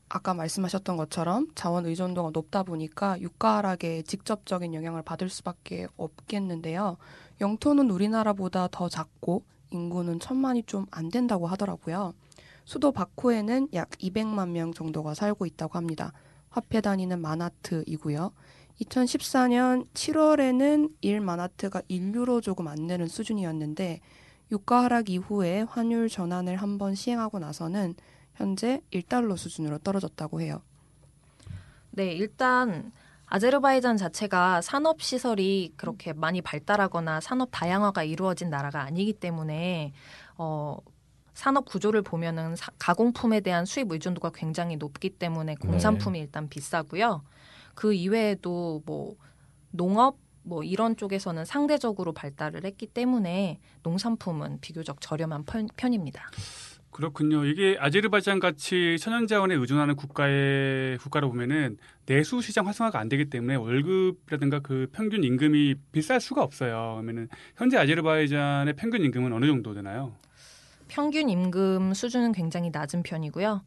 아까 0.09 0.33
말씀하셨던 0.33 0.97
것처럼 0.97 1.47
자원 1.53 1.85
의존도가 1.85 2.31
높다 2.33 2.63
보니까 2.63 3.19
유가 3.19 3.57
하락에 3.57 4.03
직접적인 4.03 4.73
영향을 4.73 5.03
받을 5.03 5.29
수밖에 5.29 5.87
없겠는데요. 5.97 6.97
영토는 7.41 7.91
우리나라보다 7.91 8.69
더 8.71 8.87
작고 8.87 9.43
인구는 9.71 10.19
천만이 10.19 10.63
좀 10.63 10.85
안 10.91 11.09
된다고 11.09 11.47
하더라고요. 11.47 12.13
수도 12.65 12.91
바쿠에는 12.91 13.69
약 13.73 13.89
200만 13.91 14.49
명 14.49 14.73
정도가 14.73 15.13
살고 15.13 15.45
있다고 15.45 15.77
합니다. 15.77 16.11
화폐 16.49 16.81
단위는 16.81 17.21
마나트이고요. 17.21 18.31
2014년 18.81 19.87
7월에는 19.93 20.91
1 21.01 21.21
마나트가 21.21 21.81
1유로 21.81 22.41
조금 22.41 22.67
안 22.67 22.87
되는 22.87 23.07
수준이었는데 23.07 24.01
유가 24.51 24.83
하락 24.83 25.09
이후에 25.09 25.61
환율 25.63 26.09
전환을 26.09 26.57
한번 26.57 26.95
시행하고 26.95 27.39
나서는 27.39 27.95
현재 28.35 28.81
1달러 28.93 29.35
수준으로 29.35 29.79
떨어졌다고 29.79 30.41
해요. 30.41 30.61
네, 31.91 32.11
일단 32.13 32.91
아제르바이잔 33.27 33.97
자체가 33.97 34.61
산업 34.61 35.01
시설이 35.01 35.73
그렇게 35.75 36.13
많이 36.13 36.41
발달하거나 36.41 37.19
산업 37.19 37.49
다양화가 37.51 38.03
이루어진 38.03 38.49
나라가 38.49 38.81
아니기 38.81 39.13
때문에 39.13 39.93
어 40.37 40.77
산업 41.33 41.65
구조를 41.65 42.01
보면은 42.01 42.55
사- 42.55 42.71
가공품에 42.79 43.41
대한 43.41 43.65
수입 43.65 43.91
의존도가 43.91 44.31
굉장히 44.33 44.75
높기 44.77 45.09
때문에 45.09 45.55
공산품이 45.55 46.17
일단 46.19 46.49
비싸고요. 46.49 47.21
그 47.75 47.93
이외에도 47.93 48.81
뭐 48.85 49.15
농업 49.71 50.17
뭐 50.41 50.63
이런 50.63 50.95
쪽에서는 50.95 51.43
상대적으로 51.45 52.13
발달을 52.13 52.63
했기 52.63 52.87
때문에 52.87 53.59
농산품은 53.83 54.61
비교적 54.61 55.01
저렴한 55.01 55.43
편, 55.43 55.67
편입니다. 55.75 56.23
그렇군요. 56.97 57.45
이게 57.45 57.77
아제르바이잔 57.79 58.39
같이 58.39 58.97
천연 58.99 59.27
자원에 59.27 59.53
의존하는 59.53 59.95
국가의 59.95 60.97
국가로 60.97 61.29
보면은 61.29 61.77
내수 62.07 62.41
시장 62.41 62.65
활성화가 62.65 62.97
안 62.97 63.07
되기 63.07 63.29
때문에 63.29 63.53
월급이라든가 63.53 64.61
그 64.61 64.87
평균 64.91 65.23
임금이 65.23 65.75
비쌀 65.91 66.19
수가 66.19 66.41
없어요. 66.41 66.93
그러면은 66.95 67.27
현재 67.55 67.77
아제르바이잔의 67.77 68.73
평균 68.77 69.03
임금은 69.03 69.31
어느 69.31 69.45
정도 69.45 69.75
되나요? 69.75 70.15
평균 70.87 71.29
임금 71.29 71.93
수준은 71.93 72.31
굉장히 72.31 72.71
낮은 72.71 73.03
편이고요. 73.03 73.61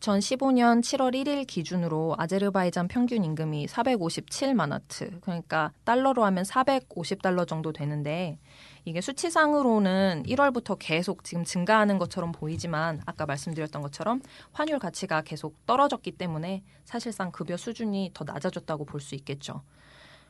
2015년 0.00 0.82
7월 0.82 1.14
1일 1.14 1.46
기준으로 1.46 2.16
아제르바이잔 2.18 2.88
평균 2.88 3.24
임금이 3.24 3.66
457마나트, 3.66 5.22
그러니까 5.22 5.72
달러로 5.84 6.22
하면 6.26 6.44
450달러 6.44 7.48
정도 7.48 7.72
되는데 7.72 8.38
이게 8.84 9.00
수치상으로는 9.00 10.24
1월부터 10.26 10.76
계속 10.78 11.24
지금 11.24 11.44
증가하는 11.44 11.98
것처럼 11.98 12.32
보이지만 12.32 13.00
아까 13.06 13.24
말씀드렸던 13.24 13.80
것처럼 13.82 14.20
환율 14.52 14.78
가치가 14.78 15.22
계속 15.22 15.64
떨어졌기 15.66 16.12
때문에 16.12 16.62
사실상 16.84 17.30
급여 17.32 17.56
수준이 17.56 18.10
더 18.14 18.24
낮아졌다고 18.24 18.84
볼 18.84 19.00
수 19.00 19.14
있겠죠. 19.14 19.62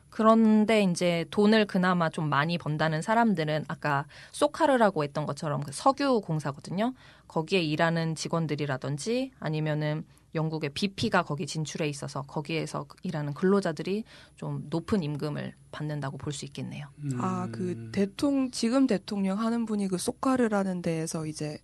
그런데 0.09 0.81
이제 0.83 1.25
돈을 1.29 1.65
그나마 1.65 2.09
좀 2.09 2.29
많이 2.29 2.57
번다는 2.57 3.01
사람들은 3.01 3.65
아까 3.67 4.05
소카르라고 4.31 5.03
했던 5.03 5.25
것처럼 5.25 5.61
그 5.61 5.73
석유 5.73 6.21
공사거든요. 6.21 6.93
거기에 7.27 7.61
일하는 7.61 8.15
직원들이라든지 8.15 9.31
아니면은 9.39 10.05
영국의 10.35 10.71
BP가 10.71 11.23
거기 11.23 11.47
진출해 11.47 11.87
있어서 11.89 12.21
거기에서 12.23 12.85
일하는 13.03 13.33
근로자들이 13.33 14.03
좀 14.35 14.65
높은 14.69 15.01
임금을 15.03 15.53
받는다고 15.71 16.17
볼 16.17 16.33
수 16.33 16.45
있겠네요. 16.45 16.87
아, 17.17 17.47
그 17.51 17.71
음. 17.71 17.91
대통령 17.93 18.51
지금 18.51 18.85
대통령 18.87 19.39
하는 19.39 19.65
분이 19.65 19.87
그 19.87 19.97
소카르라는 19.97 20.81
데에서 20.81 21.25
이제 21.25 21.57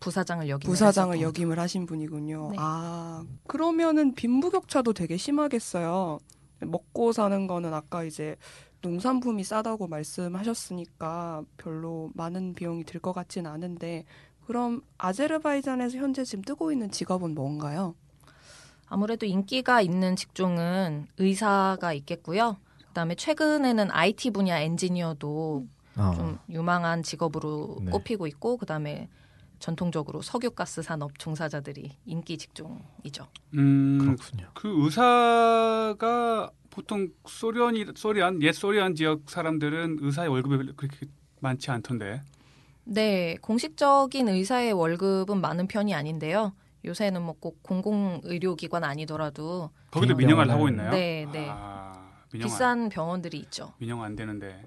부사장을 0.00 0.48
역임을 0.48 0.72
부사장을 0.72 1.20
역임을 1.20 1.58
하신 1.58 1.86
분이군요. 1.86 2.50
네. 2.52 2.56
아, 2.60 3.24
그러면은 3.46 4.14
빈부격차도 4.14 4.92
되게 4.92 5.16
심하겠어요. 5.16 6.18
먹고 6.60 7.12
사는 7.12 7.46
거는 7.46 7.72
아까 7.74 8.04
이제 8.04 8.36
농산품이 8.82 9.42
싸다고 9.42 9.88
말씀하셨으니까 9.88 11.42
별로 11.56 12.10
많은 12.14 12.54
비용이 12.54 12.84
들 12.84 13.00
것 13.00 13.12
같진 13.12 13.46
않은데 13.46 14.04
그럼 14.46 14.82
아제르바이잔에서 14.98 15.98
현재 15.98 16.24
지금 16.24 16.42
뜨고 16.42 16.72
있는 16.72 16.90
직업은 16.90 17.34
뭔가요? 17.34 17.94
아무래도 18.88 19.26
인기가 19.26 19.80
있는 19.80 20.16
직종은 20.16 21.08
의사가 21.18 21.92
있겠고요. 21.92 22.56
그다음에 22.88 23.14
최근에는 23.14 23.90
IT 23.90 24.30
분야 24.30 24.58
엔지니어도 24.60 25.66
어. 25.96 26.12
좀 26.14 26.38
유망한 26.48 27.02
직업으로 27.02 27.78
네. 27.82 27.90
꼽히고 27.90 28.26
있고 28.26 28.56
그다음에 28.56 29.08
전통적으로 29.58 30.22
석유가스 30.22 30.82
산업 30.82 31.18
종사자들이 31.18 31.96
인기 32.06 32.38
직종이죠. 32.38 33.26
음, 33.54 33.98
그렇군요. 34.00 34.48
그 34.54 34.84
의사가 34.84 36.50
보통 36.70 37.08
소련이 37.26 37.86
소련 37.96 38.40
옛 38.42 38.52
소련 38.52 38.94
지역 38.94 39.28
사람들은 39.28 39.98
의사의 40.00 40.28
월급이 40.28 40.72
그렇게 40.76 41.06
많지 41.40 41.70
않던데. 41.70 42.22
네, 42.84 43.36
공식적인 43.42 44.28
의사의 44.28 44.72
월급은 44.72 45.40
많은 45.40 45.66
편이 45.66 45.92
아닌데요. 45.94 46.52
요새는 46.84 47.22
뭐 47.22 47.34
꼭 47.40 47.62
공공 47.62 48.20
의료기관 48.24 48.84
아니더라도 48.84 49.70
거기도 49.90 50.16
개인 50.16 50.18
민영화를 50.26 50.52
하고 50.52 50.68
있나요? 50.68 50.90
네, 50.90 51.26
네. 51.32 51.46
아, 51.50 52.22
민영화. 52.32 52.52
비싼 52.52 52.88
병원들이 52.88 53.38
있죠. 53.38 53.72
민영화 53.78 54.06
안 54.06 54.16
되는데. 54.16 54.64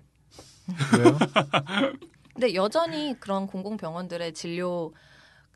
왜요? 0.98 1.18
근데 2.34 2.54
여전히 2.56 3.16
그런 3.20 3.46
공공 3.48 3.78
병원들의 3.78 4.34
진료 4.34 4.94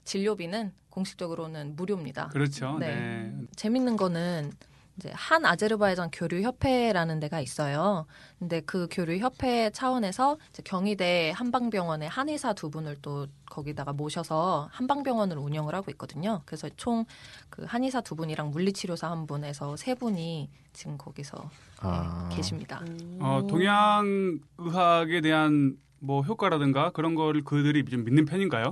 진료비는 0.03 0.73
공식적으로는 0.89 1.75
무료입니다. 1.75 2.27
그렇죠. 2.27 2.77
네. 2.79 2.95
네. 2.95 3.33
재밌는 3.55 3.97
거는 3.97 4.51
이제 4.97 5.11
한 5.13 5.45
아제르바이잔 5.45 6.09
교류 6.11 6.41
협회라는 6.41 7.19
데가 7.19 7.41
있어요. 7.41 8.05
근데 8.39 8.61
그 8.61 8.87
교류 8.89 9.17
협회 9.17 9.69
차원에서 9.69 10.37
이제 10.49 10.63
경희대 10.63 11.33
한방병원의 11.35 12.07
한의사 12.07 12.53
두 12.53 12.69
분을 12.69 12.95
또 13.01 13.27
거기다가 13.49 13.91
모셔서 13.91 14.69
한방병원을 14.71 15.37
운영을 15.37 15.75
하고 15.75 15.91
있거든요. 15.91 16.41
그래서 16.45 16.69
총 16.77 17.05
그 17.49 17.63
한의사 17.65 18.01
두 18.01 18.15
분이랑 18.15 18.51
물리치료사 18.51 19.09
한 19.09 19.27
분에서 19.27 19.75
세 19.77 19.95
분이 19.95 20.49
지금 20.73 20.97
거기서 20.97 21.37
네, 21.37 21.49
아. 21.81 22.29
계십니다. 22.31 22.81
어, 23.19 23.45
동양 23.47 24.39
의학에 24.57 25.21
대한 25.21 25.77
뭐 25.99 26.21
효과라든가 26.21 26.89
그런 26.91 27.15
거를 27.15 27.43
그들이 27.43 27.85
좀 27.85 28.03
믿는 28.03 28.25
편인가요? 28.25 28.71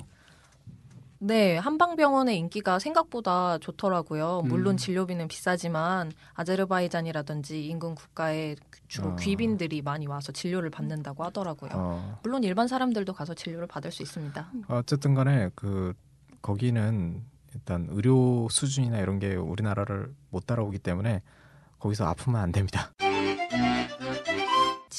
네, 1.26 1.58
한방병원의 1.58 2.38
인기가 2.38 2.80
생각보다 2.80 3.58
좋더라고요. 3.60 4.42
물론 4.44 4.74
음. 4.74 4.78
진료비는 4.78 5.30
비싸지만 5.30 6.12
아제르바이잔이라든지 6.34 7.66
인근 7.66 7.96
국가에 7.96 8.58
주로 8.90 9.12
어. 9.12 9.16
귀빈들이 9.16 9.82
많이 9.82 10.06
와서 10.06 10.34
진료를 10.34 10.70
받는다고 10.70 11.24
하더라고요. 11.24 11.72
어. 11.76 12.20
물론 12.24 12.44
일반 12.44 12.68
사람들도 12.68 13.14
가서 13.14 13.34
진료를 13.34 13.68
받을 13.68 13.90
수 13.90 14.04
있습니다. 14.04 14.52
어쨌든 14.68 15.14
간에 15.14 15.50
그 15.56 15.94
거기는 16.42 17.24
일단 17.54 17.88
의료 17.92 18.50
수준이나 18.50 19.00
이런 19.00 19.20
게 19.20 19.36
우리나라를 19.36 20.14
못 20.30 20.46
따라오기 20.46 20.80
때문에 20.80 21.22
거기서 21.80 22.06
아프면 22.06 22.42
안 22.42 22.52
됩니다. 22.52 22.92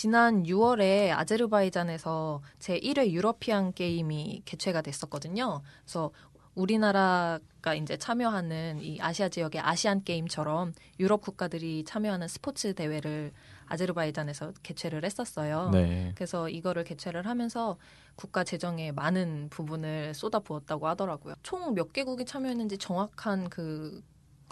지난 0.05 0.43
6월에 0.43 1.13
아제르바이잔에서 1.13 2.43
제1회 2.59 3.09
유러피안 3.09 3.73
게임이 3.73 4.43
개최가 4.45 4.83
됐었거든요. 4.83 5.63
그래서 5.83 6.11
우리나라가 6.55 7.75
이제 7.75 7.97
참여하는 7.97 8.83
이 8.83 9.01
아시아 9.01 9.31
지역의 9.31 9.63
아시안 9.63 10.05
게임처럼 10.05 10.75
유럽 11.01 11.23
국가들이 11.23 11.85
참여하는 11.87 12.29
스포츠 12.29 12.75
대회를 12.75 13.33
아제르바이잔에서 13.65 14.53
개최를 14.63 15.07
했었어요. 15.07 15.71
네. 15.71 16.13
그래서 16.17 16.51
이거를 16.51 16.85
개최를 16.85 17.27
하면서 17.27 17.79
국가 18.15 18.45
재정에 18.45 18.93
많은 18.93 19.49
부분을 19.49 20.13
쏟아부었다고 20.13 20.87
하더라고요. 20.87 21.35
총 21.43 21.75
몇 21.75 21.95
개국이 21.95 22.27
참여했는지 22.27 22.77
정확한 22.77 23.49
그 23.49 24.03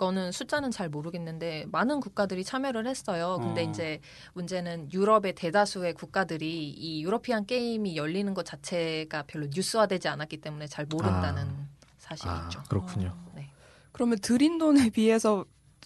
거는 0.03 0.33
숫자는 0.33 0.73
잘 0.73 0.89
모르겠는데 0.89 1.67
많은 1.71 2.01
국가들이 2.01 2.43
참여를 2.43 2.89
했어요. 2.89 3.39
근데 3.41 3.65
어. 3.65 3.71
이제 3.71 4.01
문제는 4.33 4.93
유럽의 4.93 5.35
대다수의 5.37 5.95
국가들이 5.95 6.71
이 6.71 7.05
유러피안 7.05 7.47
게임이 7.47 7.97
열리는 7.97 8.35
것 8.35 8.45
자체가 8.45 9.23
별로 9.29 9.47
뉴스화되지 9.47 10.09
않았기 10.09 10.39
때문에 10.39 10.67
잘 10.67 10.87
모른다는 10.87 11.47
아. 11.47 11.67
사실이 11.99 12.29
아. 12.29 12.49
그렇군요. 12.69 13.17
네. 13.37 13.49
그러면 13.93 14.19
들인 14.19 14.59
돈에 14.59 14.91
비해서 14.91 15.45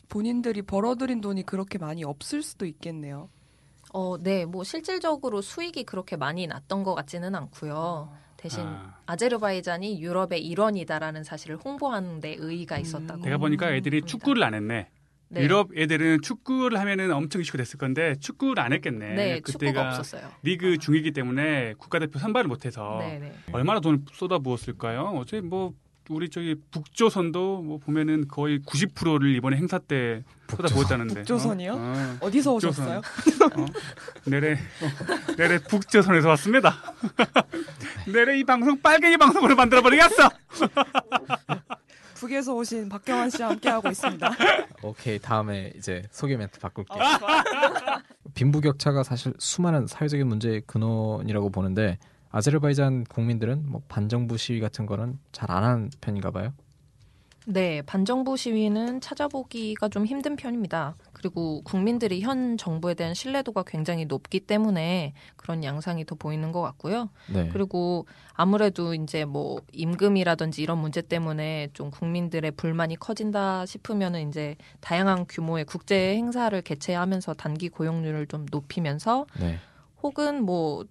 본인들이 0.08 0.62
벌어들인 0.62 1.20
돈이 1.20 1.42
그렇게 1.42 1.76
많이 1.76 2.02
없을 2.02 2.42
수도 2.42 2.64
있겠네요. 2.64 3.28
어, 3.92 4.16
네, 4.18 4.46
뭐 4.46 4.64
실질적으로 4.64 5.42
수익이 5.42 5.84
그렇게 5.84 6.16
많이 6.16 6.46
났던 6.46 6.84
것 6.84 6.94
같지는 6.94 7.34
않고요. 7.34 8.10
대신 8.36 8.60
아, 8.60 8.98
아제르바이잔이 9.06 10.00
유럽의 10.00 10.44
일원이다라는 10.46 11.24
사실을 11.24 11.56
홍보하는 11.56 12.20
데 12.20 12.36
의의가 12.38 12.78
있었다고. 12.78 13.22
내가 13.22 13.38
보니까 13.38 13.72
애들이 13.72 14.00
봅니다. 14.00 14.06
축구를 14.06 14.42
안 14.44 14.54
했네. 14.54 14.88
네. 15.28 15.42
유럽 15.42 15.76
애들은 15.76 16.22
축구를 16.22 16.78
하면은 16.78 17.12
엄청 17.12 17.40
이슈가 17.40 17.58
됐을 17.58 17.78
건데 17.78 18.14
축구를 18.20 18.62
안 18.62 18.72
했겠네. 18.72 19.14
네, 19.14 19.34
축구가 19.40 19.58
그때가 19.58 19.88
없었어요. 19.88 20.30
리그 20.42 20.78
중이기 20.78 21.10
때문에 21.12 21.74
국가대표 21.78 22.18
선발을 22.18 22.46
못해서 22.46 22.98
네, 23.00 23.18
네. 23.18 23.32
얼마나 23.52 23.80
돈을 23.80 24.00
쏟아부었을까요? 24.12 25.14
어제 25.16 25.40
뭐 25.40 25.72
우리 26.08 26.28
저기 26.30 26.54
북조선도 26.70 27.62
뭐 27.62 27.78
보면은 27.78 28.28
거의 28.28 28.60
90%를 28.60 29.34
이번에 29.34 29.56
행사 29.56 29.78
때 29.78 30.22
쏟아부었다는데. 30.48 31.14
북조선이요? 31.14 31.72
어, 31.72 31.76
어. 31.78 32.16
어디서 32.20 32.52
북조선. 32.52 32.84
오셨어요? 32.86 32.98
어, 33.62 33.66
내래 34.26 34.52
어, 34.52 35.34
내래 35.36 35.58
북조선에서 35.58 36.28
왔습니다. 36.28 36.74
내래 38.12 38.38
이 38.38 38.44
방송 38.44 38.80
빨갱이 38.80 39.16
방송으로 39.16 39.56
만들어 39.56 39.82
버리겠어. 39.82 40.30
북에서 42.14 42.54
오신 42.54 42.88
박경환 42.88 43.28
씨와 43.30 43.50
함께 43.50 43.68
하고 43.68 43.90
있습니다. 43.90 44.30
오케이 44.82 45.18
다음에 45.18 45.72
이제 45.76 46.02
소개 46.10 46.36
멘트 46.36 46.58
바꿀게요. 46.60 46.98
빈부격차가 48.34 49.02
사실 49.02 49.34
수많은 49.38 49.86
사회적인 49.86 50.26
문제의 50.26 50.62
근원이라고 50.66 51.50
보는데 51.50 51.98
아제르바이잔 52.30 53.04
국민들은 53.04 53.64
뭐 53.66 53.82
반정부 53.88 54.36
시위 54.36 54.60
같은 54.60 54.86
거는 54.86 55.18
잘 55.32 55.50
안 55.50 55.64
하는 55.64 55.90
편인가 56.00 56.30
봐요. 56.30 56.52
네, 57.48 57.80
반정부 57.82 58.36
시위는 58.36 59.00
찾아보기가 59.00 59.88
좀 59.88 60.04
힘든 60.04 60.34
편입니다. 60.34 60.96
그리고 61.12 61.62
국민들이 61.62 62.20
현 62.20 62.58
정부에 62.58 62.94
대한 62.94 63.14
신뢰도가 63.14 63.62
굉장히 63.64 64.04
높기 64.04 64.40
때문에 64.40 65.12
그런 65.36 65.62
양상이 65.62 66.04
더 66.04 66.16
보이는 66.16 66.50
것 66.50 66.60
같고요. 66.60 67.08
네. 67.32 67.48
그리고 67.52 68.04
아무래도 68.32 68.94
이제 68.94 69.24
뭐 69.24 69.60
임금이라든지 69.72 70.60
이런 70.60 70.78
문제 70.78 71.00
때문에 71.00 71.68
좀 71.72 71.92
국민들의 71.92 72.50
불만이 72.50 72.96
커진다 72.96 73.64
싶으면은 73.64 74.28
이제 74.28 74.56
다양한 74.80 75.26
규모의 75.28 75.66
국제 75.66 76.16
행사를 76.16 76.60
개최하면서 76.60 77.34
단기 77.34 77.68
고용률을 77.68 78.26
좀 78.26 78.46
높이면서 78.50 79.24
네. 79.38 79.60
혹은 80.02 80.42
뭐 80.42 80.84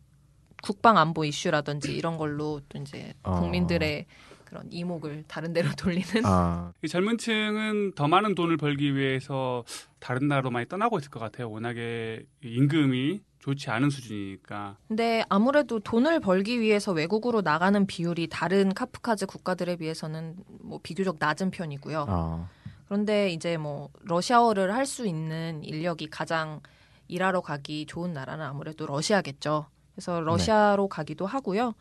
국방 0.66 0.98
안보 0.98 1.24
이슈라든지 1.26 1.96
이런 1.96 2.18
걸로 2.18 2.60
또 2.68 2.80
이제 2.80 3.14
어. 3.22 3.40
국민들의 3.40 4.08
그런 4.46 4.68
이목을 4.72 5.24
다른 5.28 5.54
데로 5.54 5.70
돌리는 5.78 6.26
아 6.26 6.72
이 6.84 6.88
젊은 6.88 7.18
층은 7.20 7.94
더 7.94 8.08
많은 8.08 8.34
돈을 8.34 8.58
벌기 8.58 8.96
위해서 8.96 9.64
다른 10.00 10.28
나라로 10.28 10.50
많이 10.50 10.68
떠나고 10.68 10.98
있을 11.00 11.10
것 11.12 11.20
같아요. 11.20 11.50
워낙에 11.52 12.24
임금이 12.44 13.22
좋지 13.40 13.70
않은 13.70 13.92
수준이니까. 13.92 14.78
근데 14.88 15.24
아무래도 15.30 15.80
돈을 15.80 16.20
벌기 16.20 16.60
위해서 16.60 16.92
외국으로 16.94 17.42
나가는 17.42 17.86
비율이 17.86 18.28
다른 18.28 18.74
카프카즈 18.74 19.28
국가들에 19.28 19.76
비해서는 19.76 20.36
뭐 20.64 20.80
비교적 20.82 21.18
낮은 21.20 21.52
편이고요. 21.52 22.06
아, 22.08 22.50
그런데 22.88 23.30
이제 23.30 23.58
뭐 23.58 23.90
러시아어를 24.02 24.74
할 24.74 24.88
수 24.88 25.06
있는 25.06 25.64
인력이 25.64 26.08
가장 26.08 26.60
일하러 27.08 27.42
가기 27.42 27.86
좋은 27.86 28.14
나라는 28.14 28.44
아무래도 28.46 28.88
러시아겠죠. 28.88 29.68
그래서 29.96 30.20
러시아로 30.20 30.88
가기도 30.88 31.26
하고요. 31.26 31.74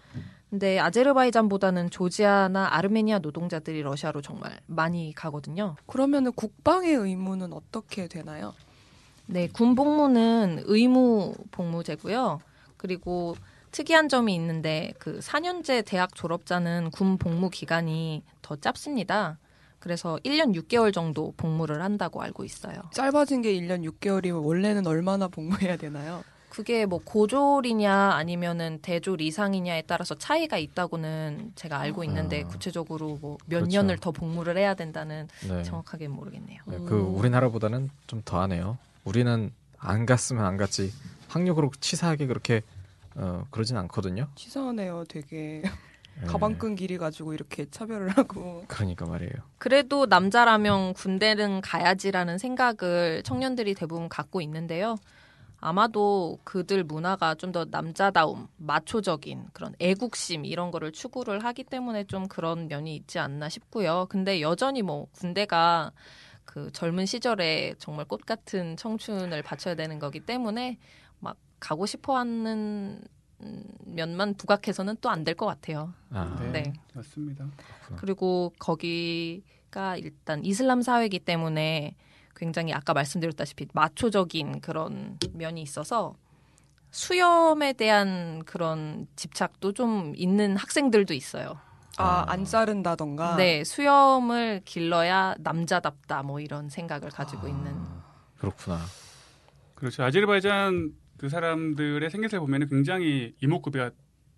근데 0.51 0.79
아제르바이잔보다는 0.79 1.91
조지아나 1.91 2.69
아르메니아 2.73 3.19
노동자들이 3.19 3.83
러시아로 3.83 4.23
정말 4.23 4.61
많이 4.67 5.13
가거든요. 5.13 5.75
그러면은 5.87 6.31
국방의 6.33 6.95
의무는 6.95 7.53
어떻게 7.53 8.07
되나요? 8.07 8.55
네, 9.27 9.49
군 9.49 9.75
복무는 9.75 10.63
의무 10.67 11.35
복무제고요. 11.51 12.41
그리고 12.77 13.35
특이한 13.73 14.09
점이 14.09 14.33
있는데 14.37 14.93
그 15.01 15.19
4년제 15.19 15.85
대학 15.85 16.15
졸업자는 16.15 16.93
군 16.93 17.19
복무 17.19 17.51
기간이 17.51 18.23
더 18.41 18.55
짧습니다. 18.55 19.39
그래서 19.81 20.21
1년 20.25 20.55
6개월 20.55 20.93
정도 20.93 21.35
복무를 21.37 21.83
한다고 21.83 22.23
알고 22.23 22.45
있어요. 22.45 22.77
짧아진 22.93 23.43
게 23.43 23.53
1년 23.55 23.85
6개월이면 23.91 24.45
원래는 24.45 24.87
얼마나 24.87 25.27
복무해야 25.27 25.77
되나요? 25.77 26.23
그게 26.55 26.87
뭐 26.87 27.01
고졸이냐 27.05 28.13
아니면은 28.13 28.79
대졸 28.81 29.21
이상이냐에 29.21 29.83
따라서 29.89 30.15
차이가 30.15 30.57
있다고는 30.57 31.51
제가 31.57 31.81
알고 31.81 32.05
있는데 32.05 32.45
아. 32.45 32.47
구체적으로 32.47 33.19
뭐 33.21 33.39
몇 33.47 33.59
그렇죠. 33.59 33.77
년을 33.77 33.99
더 33.99 34.13
복무를 34.13 34.57
해야 34.57 34.75
된다는 34.75 35.27
네. 35.49 35.65
정확하게 35.65 36.07
모르겠네요. 36.09 36.61
네, 36.67 36.79
그 36.87 36.95
우리나라보다는 36.95 37.91
좀 38.07 38.23
더하네요. 38.25 38.79
우리는 39.05 39.51
안 39.79 40.07
갔으면 40.07 40.45
안 40.45 40.57
갔지 40.57 40.93
학력으로 41.29 41.73
치사하게 41.81 42.27
그렇게 42.29 42.63
어, 43.17 43.45
그러진 43.51 43.77
않거든요. 43.77 44.29
치사하네요. 44.37 45.05
되게 45.09 45.63
네. 46.21 46.27
가방끈 46.29 46.77
길이 46.77 46.99
가지고 46.99 47.35
이렇게 47.35 47.67
차별을 47.69 48.11
하고. 48.11 48.65
그러니까 48.69 49.07
말이에요. 49.07 49.33
그래도 49.59 50.07
남자라면 50.07 50.95
군대는 50.95 51.61
가야지라는 51.63 52.39
생각을 52.39 53.23
청년들이 53.25 53.75
대부분 53.75 54.09
갖고 54.09 54.41
있는데요. 54.41 54.97
아마도 55.65 56.39
그들 56.45 56.85
문화가 56.85 57.35
좀 57.35 57.53
더 57.53 57.65
남자다움, 57.65 58.49
마초적인 58.59 59.47
그런 59.53 59.75
애국심 59.79 60.45
이런 60.45 60.71
거를 60.71 60.93
추구를 60.93 61.45
하기 61.45 61.65
때문에 61.65 62.05
좀 62.05 62.27
그런 62.29 62.69
면이 62.69 62.95
있지 62.97 63.19
않나 63.19 63.49
싶고요. 63.49 64.07
근데 64.11 64.41
여전히 64.41 64.83
뭐 64.83 65.07
군대가 65.13 65.93
그 66.45 66.71
젊은 66.73 67.07
시절에 67.07 67.75
정말 67.79 68.05
꽃 68.07 68.27
같은 68.27 68.77
청춘을 68.77 69.43
바쳐야 69.43 69.75
되는 69.75 69.99
거기 69.99 70.21
때문에 70.21 70.79
막 71.21 71.37
가고 71.61 71.87
싶어 71.87 72.17
하는 72.19 73.01
음, 73.41 73.65
면만 73.87 74.35
부각해서는 74.35 74.97
또 75.01 75.11
안 75.11 75.25
될 75.25 75.35
것 75.37 75.47
같아요. 75.47 75.93
아, 76.11 76.37
네, 76.41 76.51
네. 76.63 76.73
맞습니다. 76.95 77.47
그리고 77.97 78.53
거기가 78.59 79.97
일단 79.97 80.45
이슬람 80.45 80.83
사회이기 80.83 81.21
때문에 81.21 81.97
굉장히 82.37 82.73
아까 82.73 82.93
말씀드렸다시피 82.95 83.67
마초적인 83.73 84.61
그런 84.61 85.19
면이 85.33 85.63
있어서 85.63 86.15
수염에 86.91 87.73
대한 87.73 88.43
그런 88.45 89.07
집착도 89.17 89.73
좀 89.73 90.13
있는 90.17 90.57
학생들도 90.57 91.13
있어요. 91.15 91.59
아, 91.97 92.25
안 92.29 92.45
자른다던가. 92.45 93.37
네, 93.37 93.63
수염을 93.65 94.63
길러야 94.65 95.35
남자답다 95.39 96.23
뭐 96.23 96.41
이런 96.41 96.69
생각을 96.69 97.11
가지고 97.11 97.49
있는. 97.49 97.73
그렇구나. 98.39 98.79
그렇죠. 99.75 100.03
아제르바이잔 100.05 100.93
그 101.19 101.29
사람들의 101.29 102.11
생김새를 102.11 102.41
보면 102.41 102.69
굉장히 102.69 103.35
이목구비가 103.41 103.91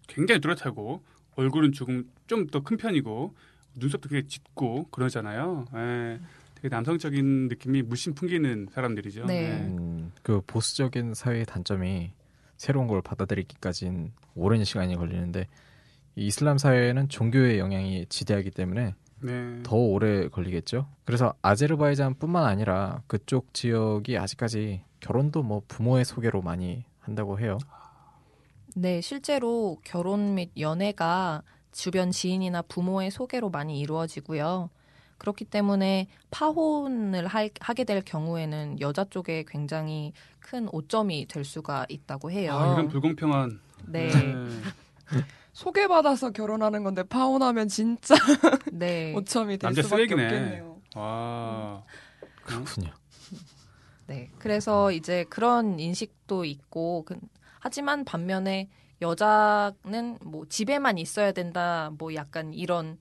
굉장히 0.06 0.40
뚜렷하고 0.40 1.02
얼굴은 1.36 1.72
조금 1.72 2.10
좀 2.26 2.46
더 2.48 2.60
큰 2.60 2.76
편이고 2.76 3.34
눈썹도 3.74 4.08
되게 4.08 4.26
짙고 4.26 4.88
그러잖아요. 4.90 5.66
예. 5.74 6.20
되게 6.56 6.68
남성적인 6.68 7.48
느낌이 7.48 7.82
물씬 7.82 8.14
풍기는 8.14 8.68
사람들이죠. 8.72 9.26
네. 9.26 9.34
예. 9.34 9.52
음, 9.58 10.12
그 10.22 10.40
보수적인 10.46 11.14
사회의 11.14 11.44
단점이 11.44 12.12
새로운 12.56 12.86
걸 12.86 13.02
받아들이기까지는 13.02 14.12
오랜 14.34 14.64
시간이 14.64 14.96
걸리는데 14.96 15.46
이 16.16 16.26
이슬람 16.26 16.56
사회에는 16.58 17.08
종교의 17.08 17.58
영향이 17.58 18.06
지대하기 18.08 18.50
때문에 18.50 18.94
네. 19.20 19.60
더 19.62 19.76
오래 19.76 20.28
걸리겠죠. 20.28 20.88
그래서 21.04 21.34
아제르바이잔뿐만 21.42 22.44
아니라 22.44 23.02
그쪽 23.06 23.52
지역이 23.52 24.16
아직까지 24.16 24.82
결혼도 25.00 25.42
뭐 25.42 25.62
부모의 25.68 26.04
소개로 26.04 26.42
많이 26.42 26.84
한다고 27.00 27.38
해요. 27.38 27.58
네, 28.74 29.00
실제로 29.00 29.78
결혼 29.84 30.34
및 30.34 30.50
연애가 30.58 31.42
주변 31.72 32.10
지인이나 32.10 32.62
부모의 32.62 33.10
소개로 33.10 33.50
많이 33.50 33.78
이루어지고요. 33.80 34.70
그렇기 35.18 35.44
때문에 35.46 36.08
파혼을 36.30 37.26
할- 37.26 37.50
하게 37.60 37.84
될 37.84 38.02
경우에는 38.02 38.80
여자 38.80 39.04
쪽에 39.04 39.44
굉장히 39.46 40.12
큰 40.40 40.68
오점이 40.72 41.26
될 41.26 41.44
수가 41.44 41.86
있다고 41.88 42.30
해요. 42.30 42.52
아, 42.56 42.72
이런 42.74 42.88
불공평한. 42.88 43.58
네, 43.86 44.08
소개받아서 45.52 46.30
결혼하는 46.30 46.84
건데 46.84 47.02
파혼하면 47.02 47.68
진짜 47.68 48.14
네, 48.72 49.14
오점이 49.14 49.58
될 49.58 49.68
남자 49.68 49.82
수밖에 49.82 50.06
쓰레기네. 50.06 50.24
없겠네요. 50.24 50.80
와. 50.96 51.82
그렇군요. 52.44 52.90
네. 54.06 54.30
그래서 54.38 54.92
이제 54.92 55.24
그런 55.28 55.80
인식도 55.80 56.44
있고, 56.44 57.04
그- 57.06 57.18
하지만 57.58 58.04
반면에 58.04 58.68
여자는 59.02 60.18
뭐 60.24 60.46
집에만 60.48 60.98
있어야 60.98 61.32
된다, 61.32 61.90
뭐 61.98 62.14
약간 62.14 62.52
이런 62.54 62.98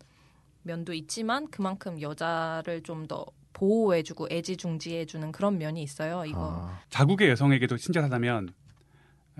면도 0.65 0.93
있지만 0.93 1.47
그만큼 1.47 2.01
여자를 2.01 2.81
좀 2.83 3.07
더 3.07 3.25
보호해주고 3.55 4.27
애지중지해주는 4.31 5.31
그런 5.31 5.57
면이 5.57 5.81
있어요. 5.81 6.25
이거 6.25 6.67
아, 6.67 6.81
자국의 6.89 7.29
여성에게도 7.29 7.77
친절하다면 7.77 8.49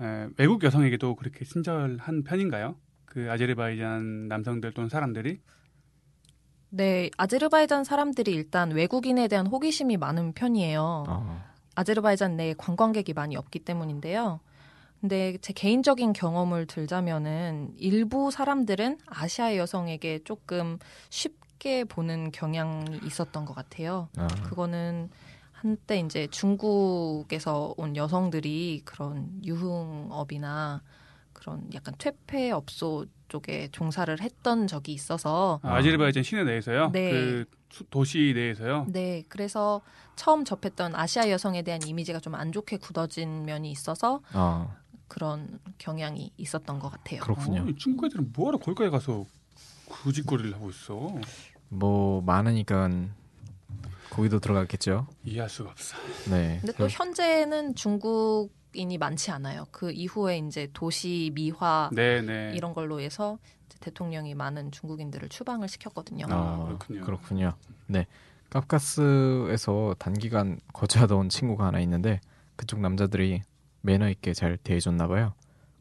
에, 0.00 0.28
외국 0.38 0.62
여성에게도 0.64 1.16
그렇게 1.16 1.44
친절한 1.44 2.22
편인가요? 2.24 2.76
그 3.04 3.30
아제르바이잔 3.30 4.28
남성들 4.28 4.72
또는 4.72 4.88
사람들이 4.88 5.40
네, 6.70 7.10
아제르바이잔 7.16 7.84
사람들이 7.84 8.32
일단 8.32 8.70
외국인에 8.70 9.28
대한 9.28 9.46
호기심이 9.46 9.96
많은 9.96 10.32
편이에요. 10.32 11.04
어, 11.08 11.42
아제르바이잔 11.74 12.36
내에 12.36 12.54
관광객이 12.56 13.12
많이 13.12 13.36
없기 13.36 13.60
때문인데요. 13.60 14.40
근데 15.00 15.36
제 15.40 15.52
개인적인 15.52 16.12
경험을 16.14 16.66
들자면은 16.66 17.72
일부 17.76 18.30
사람들은 18.30 18.98
아시아 19.06 19.56
여성에게 19.56 20.20
조금 20.24 20.78
쉽게 21.10 21.84
보는 21.84 22.32
경향이 22.32 23.00
있었던 23.04 23.44
것 23.44 23.54
같아요. 23.54 24.08
아, 24.16 24.26
그거는 24.26 25.10
한때 25.52 25.98
이제 25.98 26.26
중국에서 26.28 27.74
온 27.76 27.96
여성들이 27.96 28.82
그런 28.84 29.40
유흥업이나 29.44 30.82
그런 31.32 31.68
약간 31.74 31.94
퇴폐 31.98 32.50
업소 32.50 33.06
쪽에 33.28 33.68
종사를 33.72 34.20
했던 34.20 34.66
적이 34.66 34.92
있어서 34.92 35.60
아, 35.62 35.76
아제르바이잔 35.76 36.22
시내 36.22 36.44
내에서요. 36.44 36.90
네. 36.92 37.10
그 37.10 37.44
수- 37.70 37.84
도시 37.90 38.32
내에서요. 38.34 38.86
네, 38.88 39.22
그래서 39.28 39.82
처음 40.14 40.44
접했던 40.44 40.94
아시아 40.94 41.28
여성에 41.28 41.62
대한 41.62 41.82
이미지가 41.86 42.20
좀 42.20 42.34
안 42.36 42.52
좋게 42.52 42.76
굳어진 42.78 43.44
면이 43.44 43.70
있어서 43.70 44.20
아, 44.32 44.76
그런 45.08 45.60
경향이 45.78 46.32
있었던 46.36 46.78
것 46.78 46.90
같아요. 46.90 47.20
그렇군요. 47.20 47.62
어, 47.62 47.66
이 47.66 47.76
중국 47.76 48.06
애들은 48.06 48.32
뭐하러 48.34 48.58
거기까지 48.58 48.90
가서 48.90 49.24
그 49.88 50.12
짓거리를 50.12 50.54
하고 50.54 50.70
있어? 50.70 51.14
뭐 51.68 52.20
많으니까 52.22 52.90
거기도 54.10 54.38
들어갔겠죠. 54.38 55.06
이해할 55.24 55.48
수가 55.48 55.70
없어. 55.70 55.96
네. 56.30 56.58
근데 56.60 56.72
또 56.76 56.88
현재는 56.88 57.74
중국 57.74 58.50
인이 58.74 58.98
많지 58.98 59.30
않아요. 59.30 59.66
그 59.70 59.90
이후에 59.90 60.38
이제 60.38 60.68
도시 60.72 61.30
미화 61.34 61.90
네네. 61.94 62.52
이런 62.54 62.74
걸로 62.74 63.00
해서 63.00 63.38
대통령이 63.80 64.34
많은 64.34 64.70
중국인들을 64.70 65.28
추방을 65.28 65.68
시켰거든요. 65.68 66.26
아, 66.28 66.64
그렇군요. 66.66 67.00
그렇군요. 67.02 67.52
네. 67.86 68.06
카프카스에서 68.50 69.96
단기간 69.98 70.60
거주하다 70.72 71.14
온 71.16 71.28
친구가 71.28 71.66
하나 71.66 71.80
있는데 71.80 72.20
그쪽 72.56 72.80
남자들이 72.80 73.42
매너 73.86 74.10
있게 74.10 74.34
잘 74.34 74.58
대해줬나 74.58 75.06
봐요. 75.06 75.32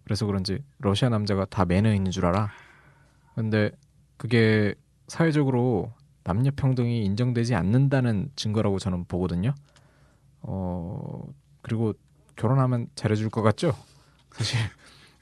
그래서 0.06 0.26
그런지 0.26 0.60
러시아 0.78 1.10
남자가 1.10 1.46
다 1.46 1.65
매너 1.65 1.94
있는 1.94 2.12
줄 2.12 2.26
알아. 2.26 2.50
근데 3.34 3.72
그게 4.18 4.76
사회적으로 5.08 5.91
남녀 6.24 6.52
평등이 6.56 7.04
인정되지 7.04 7.56
않는다는 7.56 8.32
증거라고 8.36 8.80
저는 8.80 9.06
보거든요. 9.06 9.54
어 10.41 11.24
그리고 11.62 11.94
결혼하면 12.36 12.88
잘해줄 12.96 13.30
것 13.30 13.41
같죠? 13.41 13.74
사실 14.32 14.60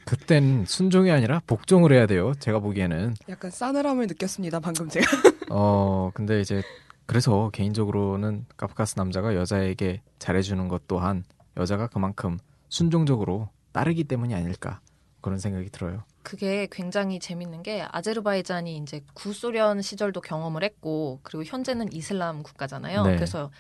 그땐 0.06 0.65
순종이 0.65 1.12
아니라 1.12 1.41
복종을 1.48 1.93
해야 1.93 2.06
돼요. 2.06 2.34
제가 2.39 2.60
보기에는. 2.60 3.15
약간 3.30 3.50
싸늘함을 3.52 4.08
느꼈습니다. 4.08 4.60
방금 4.60 4.89
제가. 4.89 5.06
어 5.50 6.12
근데 6.13 6.41
이제 6.41 6.62
그래서 7.06 7.50
개인적으로는 7.52 8.46
카프카스 8.58 8.96
남자가 8.98 9.36
여자에게 9.36 10.02
잘해주는 10.19 10.67
것 10.67 10.88
또한 10.88 11.24
여자가 11.58 11.88
그만큼 11.88 12.38
순종적으로 12.73 13.49
따르기 13.71 14.03
때문이 14.03 14.33
아닐까 14.33 14.81
그런 15.21 15.38
생각이 15.38 15.69
들어요. 15.69 16.05
그게 16.23 16.67
굉장히 16.71 17.19
재밌는 17.19 17.62
게 17.62 17.86
아제르바이잔이 17.91 18.77
이제 18.77 19.01
구소련 19.13 19.83
시절도 19.83 20.21
경험을 20.21 20.63
했고 20.63 21.19
그리고 21.21 21.43
현재는 21.43 21.93
이슬람 21.93 22.41
국가잖아요. 22.41 23.03
네. 23.03 23.15
그래서 23.15 23.51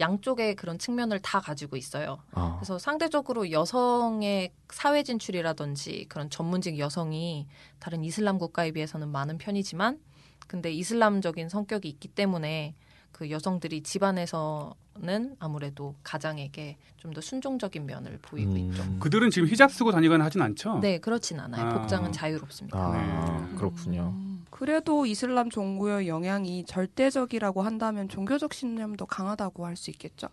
양쪽의 0.00 0.56
그런 0.56 0.78
측면을 0.78 1.18
다 1.18 1.38
가지고 1.38 1.76
있어요. 1.76 2.22
어, 2.32 2.56
그래서 2.56 2.78
상대적으로 2.78 3.50
여성의 3.50 4.52
사회 4.70 5.02
진출이라든지 5.02 6.06
그런 6.08 6.30
전문직 6.30 6.78
여성이 6.78 7.48
다른 7.78 8.02
이슬람 8.02 8.38
국가에 8.38 8.70
비해서는 8.70 9.08
많은 9.08 9.36
편이지만 9.36 10.00
근데 10.46 10.72
이슬람적인 10.72 11.50
성격이 11.50 11.90
있기 11.90 12.08
때문에 12.08 12.74
그 13.22 13.30
여성들이 13.30 13.84
집안에서는 13.84 15.36
아무래도 15.38 15.94
가장에게 16.02 16.76
좀 16.96 17.12
더 17.12 17.20
순종적인 17.20 17.84
면을 17.86 18.18
보이고 18.22 18.52
음, 18.52 18.56
있죠. 18.56 18.82
그들은 18.98 19.30
지금 19.30 19.46
히잡 19.46 19.70
쓰고 19.70 19.90
다니거나 19.92 20.24
하진 20.24 20.40
않죠? 20.40 20.78
네, 20.78 20.98
그렇진 20.98 21.38
않아요. 21.40 21.66
아. 21.66 21.78
복장은 21.78 22.10
자유롭습니다. 22.10 22.78
아 22.78 23.46
네. 23.50 23.56
그렇군요. 23.56 24.14
음. 24.16 24.44
그래도 24.50 25.04
이슬람 25.06 25.50
종교의 25.50 26.08
영향이 26.08 26.64
절대적이라고 26.64 27.62
한다면 27.62 28.08
종교적 28.08 28.54
신념도 28.54 29.06
강하다고 29.06 29.66
할 29.66 29.76
수 29.76 29.90
있겠죠. 29.90 30.28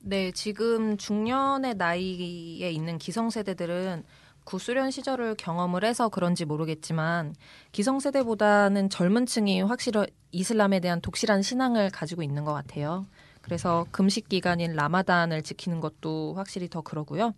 네, 0.00 0.30
지금 0.32 0.96
중년의 0.96 1.74
나이에 1.76 2.70
있는 2.70 2.96
기성세대들은 2.98 4.04
구수련 4.48 4.90
시절을 4.90 5.34
경험을 5.34 5.84
해서 5.84 6.08
그런지 6.08 6.46
모르겠지만 6.46 7.34
기성세대보다는 7.72 8.88
젊은 8.88 9.26
층이 9.26 9.60
확실히 9.60 10.06
이슬람에 10.32 10.80
대한 10.80 11.02
독실한 11.02 11.42
신앙을 11.42 11.90
가지고 11.90 12.22
있는 12.22 12.44
것 12.44 12.54
같아요. 12.54 13.06
그래서 13.42 13.84
금식 13.90 14.30
기간인 14.30 14.72
라마단을 14.72 15.42
지키는 15.42 15.80
것도 15.80 16.32
확실히 16.32 16.70
더 16.70 16.80
그러고요. 16.80 17.34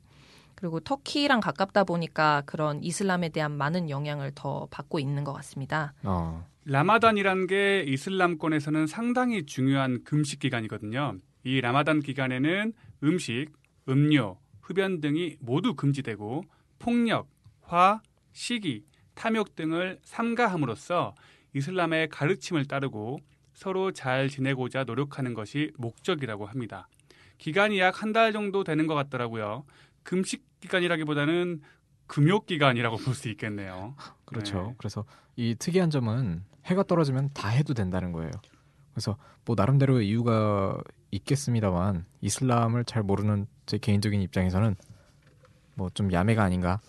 그리고 0.55 0.79
터키랑 0.79 1.41
가깝다 1.41 1.83
보니까 1.83 2.45
그런 2.47 2.81
이슬람에 2.81 3.31
대한 3.31 3.51
많은 3.51 3.91
영향을 3.91 4.31
더 4.37 4.69
받고 4.71 5.01
있는 5.01 5.25
것 5.25 5.33
같습니다. 5.33 5.93
어, 6.05 6.47
라마단이라는 6.65 7.49
게 7.49 7.83
이슬람권에서는 7.89 8.87
상당히 8.87 9.47
중요한 9.47 10.05
금식 10.05 10.39
기간이거든요. 10.39 11.17
이 11.43 11.61
라마단 11.61 12.03
기간에는 12.03 12.73
음식, 13.03 13.49
음료, 13.89 14.39
흡연 14.61 15.01
등이 15.01 15.39
모두 15.41 15.75
금지되고 15.75 16.45
폭력, 16.81 17.29
화, 17.61 18.01
시기, 18.33 18.85
탐욕 19.15 19.55
등을 19.55 20.01
삼가함으로써 20.03 21.15
이슬람의 21.55 22.09
가르침을 22.09 22.65
따르고 22.67 23.21
서로 23.53 23.93
잘 23.93 24.29
지내고자 24.29 24.85
노력하는 24.85 25.35
것이 25.35 25.71
목적이라고 25.77 26.47
합니다. 26.47 26.89
기간이 27.39 27.79
약 27.79 28.03
한 28.03 28.13
달 28.13 28.33
정도 28.33 28.65
되는 28.65 28.87
것 28.87 28.95
같더라고요. 28.95 29.65
금식 30.03 30.45
기간이라기보다는 30.61 31.61
금욕 32.07 32.47
기간이라고 32.47 32.97
볼 32.97 33.15
수 33.15 33.29
있겠네요. 33.29 33.95
그렇죠. 34.25 34.69
네. 34.69 34.75
그래서 34.79 35.05
이 35.37 35.55
특이한 35.55 35.91
점은 35.91 36.45
해가 36.67 36.83
떨어지면 36.85 37.31
다 37.35 37.49
해도 37.49 37.75
된다는 37.75 38.13
거예요. 38.13 38.31
그래서 38.93 39.17
뭐 39.45 39.55
나름대로의 39.57 40.09
이유가 40.09 40.79
있겠습니다만 41.11 42.07
이슬람을 42.23 42.85
잘 42.85 43.03
모르는 43.03 43.47
제 43.67 43.79
개인적인 43.79 44.21
입장에서는 44.23 44.77
뭐 45.81 45.91
좀 45.95 46.13
야매가 46.13 46.43
아닌가. 46.43 46.81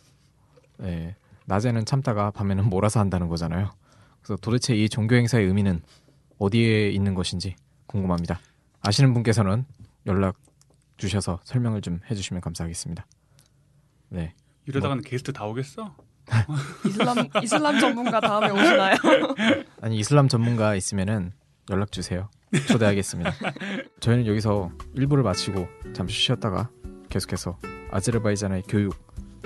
예, 0.84 1.16
낮에는 1.46 1.86
참다가 1.86 2.32
밤에는 2.32 2.66
몰아서 2.70 3.00
한다는 3.00 3.28
거잖아요. 3.30 3.72
그래서 4.22 4.36
도대체 4.42 4.76
이 4.76 4.90
종교 4.90 5.16
행사의 5.16 5.46
의미는 5.48 5.82
어디에 6.38 6.90
있는 6.90 7.14
것인지 7.14 7.56
궁금합니다. 7.88 8.40
아시는 8.82 9.14
분께서는 9.14 9.66
연락 10.08 10.38
주셔서 10.98 11.40
설명을 11.44 11.82
좀 11.82 12.00
해주시면 12.10 12.42
감사하겠습니다. 12.42 13.06
네, 14.10 14.34
이러다가는 14.68 15.04
게스트 15.04 15.32
다 15.32 15.46
오겠어? 15.46 15.96
이슬람 16.86 17.18
이슬람 17.44 17.80
전문가 17.80 18.20
다음에 18.20 18.50
오시나요? 18.50 18.96
아니 19.82 19.98
이슬람 19.98 20.28
전문가 20.28 20.76
있으면은 20.76 21.32
연락 21.70 21.92
주세요. 21.92 22.30
초대하겠습니다. 22.68 23.32
저희는 24.02 24.28
여기서 24.28 24.72
1부를 24.96 25.24
마치고 25.24 25.68
잠시 25.94 26.18
쉬었다가 26.20 26.70
계속해서 27.10 27.58
아제르바이잔의 27.92 28.64
교육, 28.68 28.96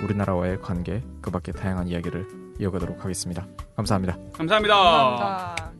우리나라와의 0.02 0.60
관계, 0.60 1.02
그 1.20 1.30
밖에 1.30 1.52
다양한 1.52 1.88
이야기를 1.88 2.26
이어가도록 2.58 3.04
하겠습니다. 3.04 3.46
감사합니다. 3.76 4.16
감사합니다. 4.32 4.74
감사합니다. 4.74 5.75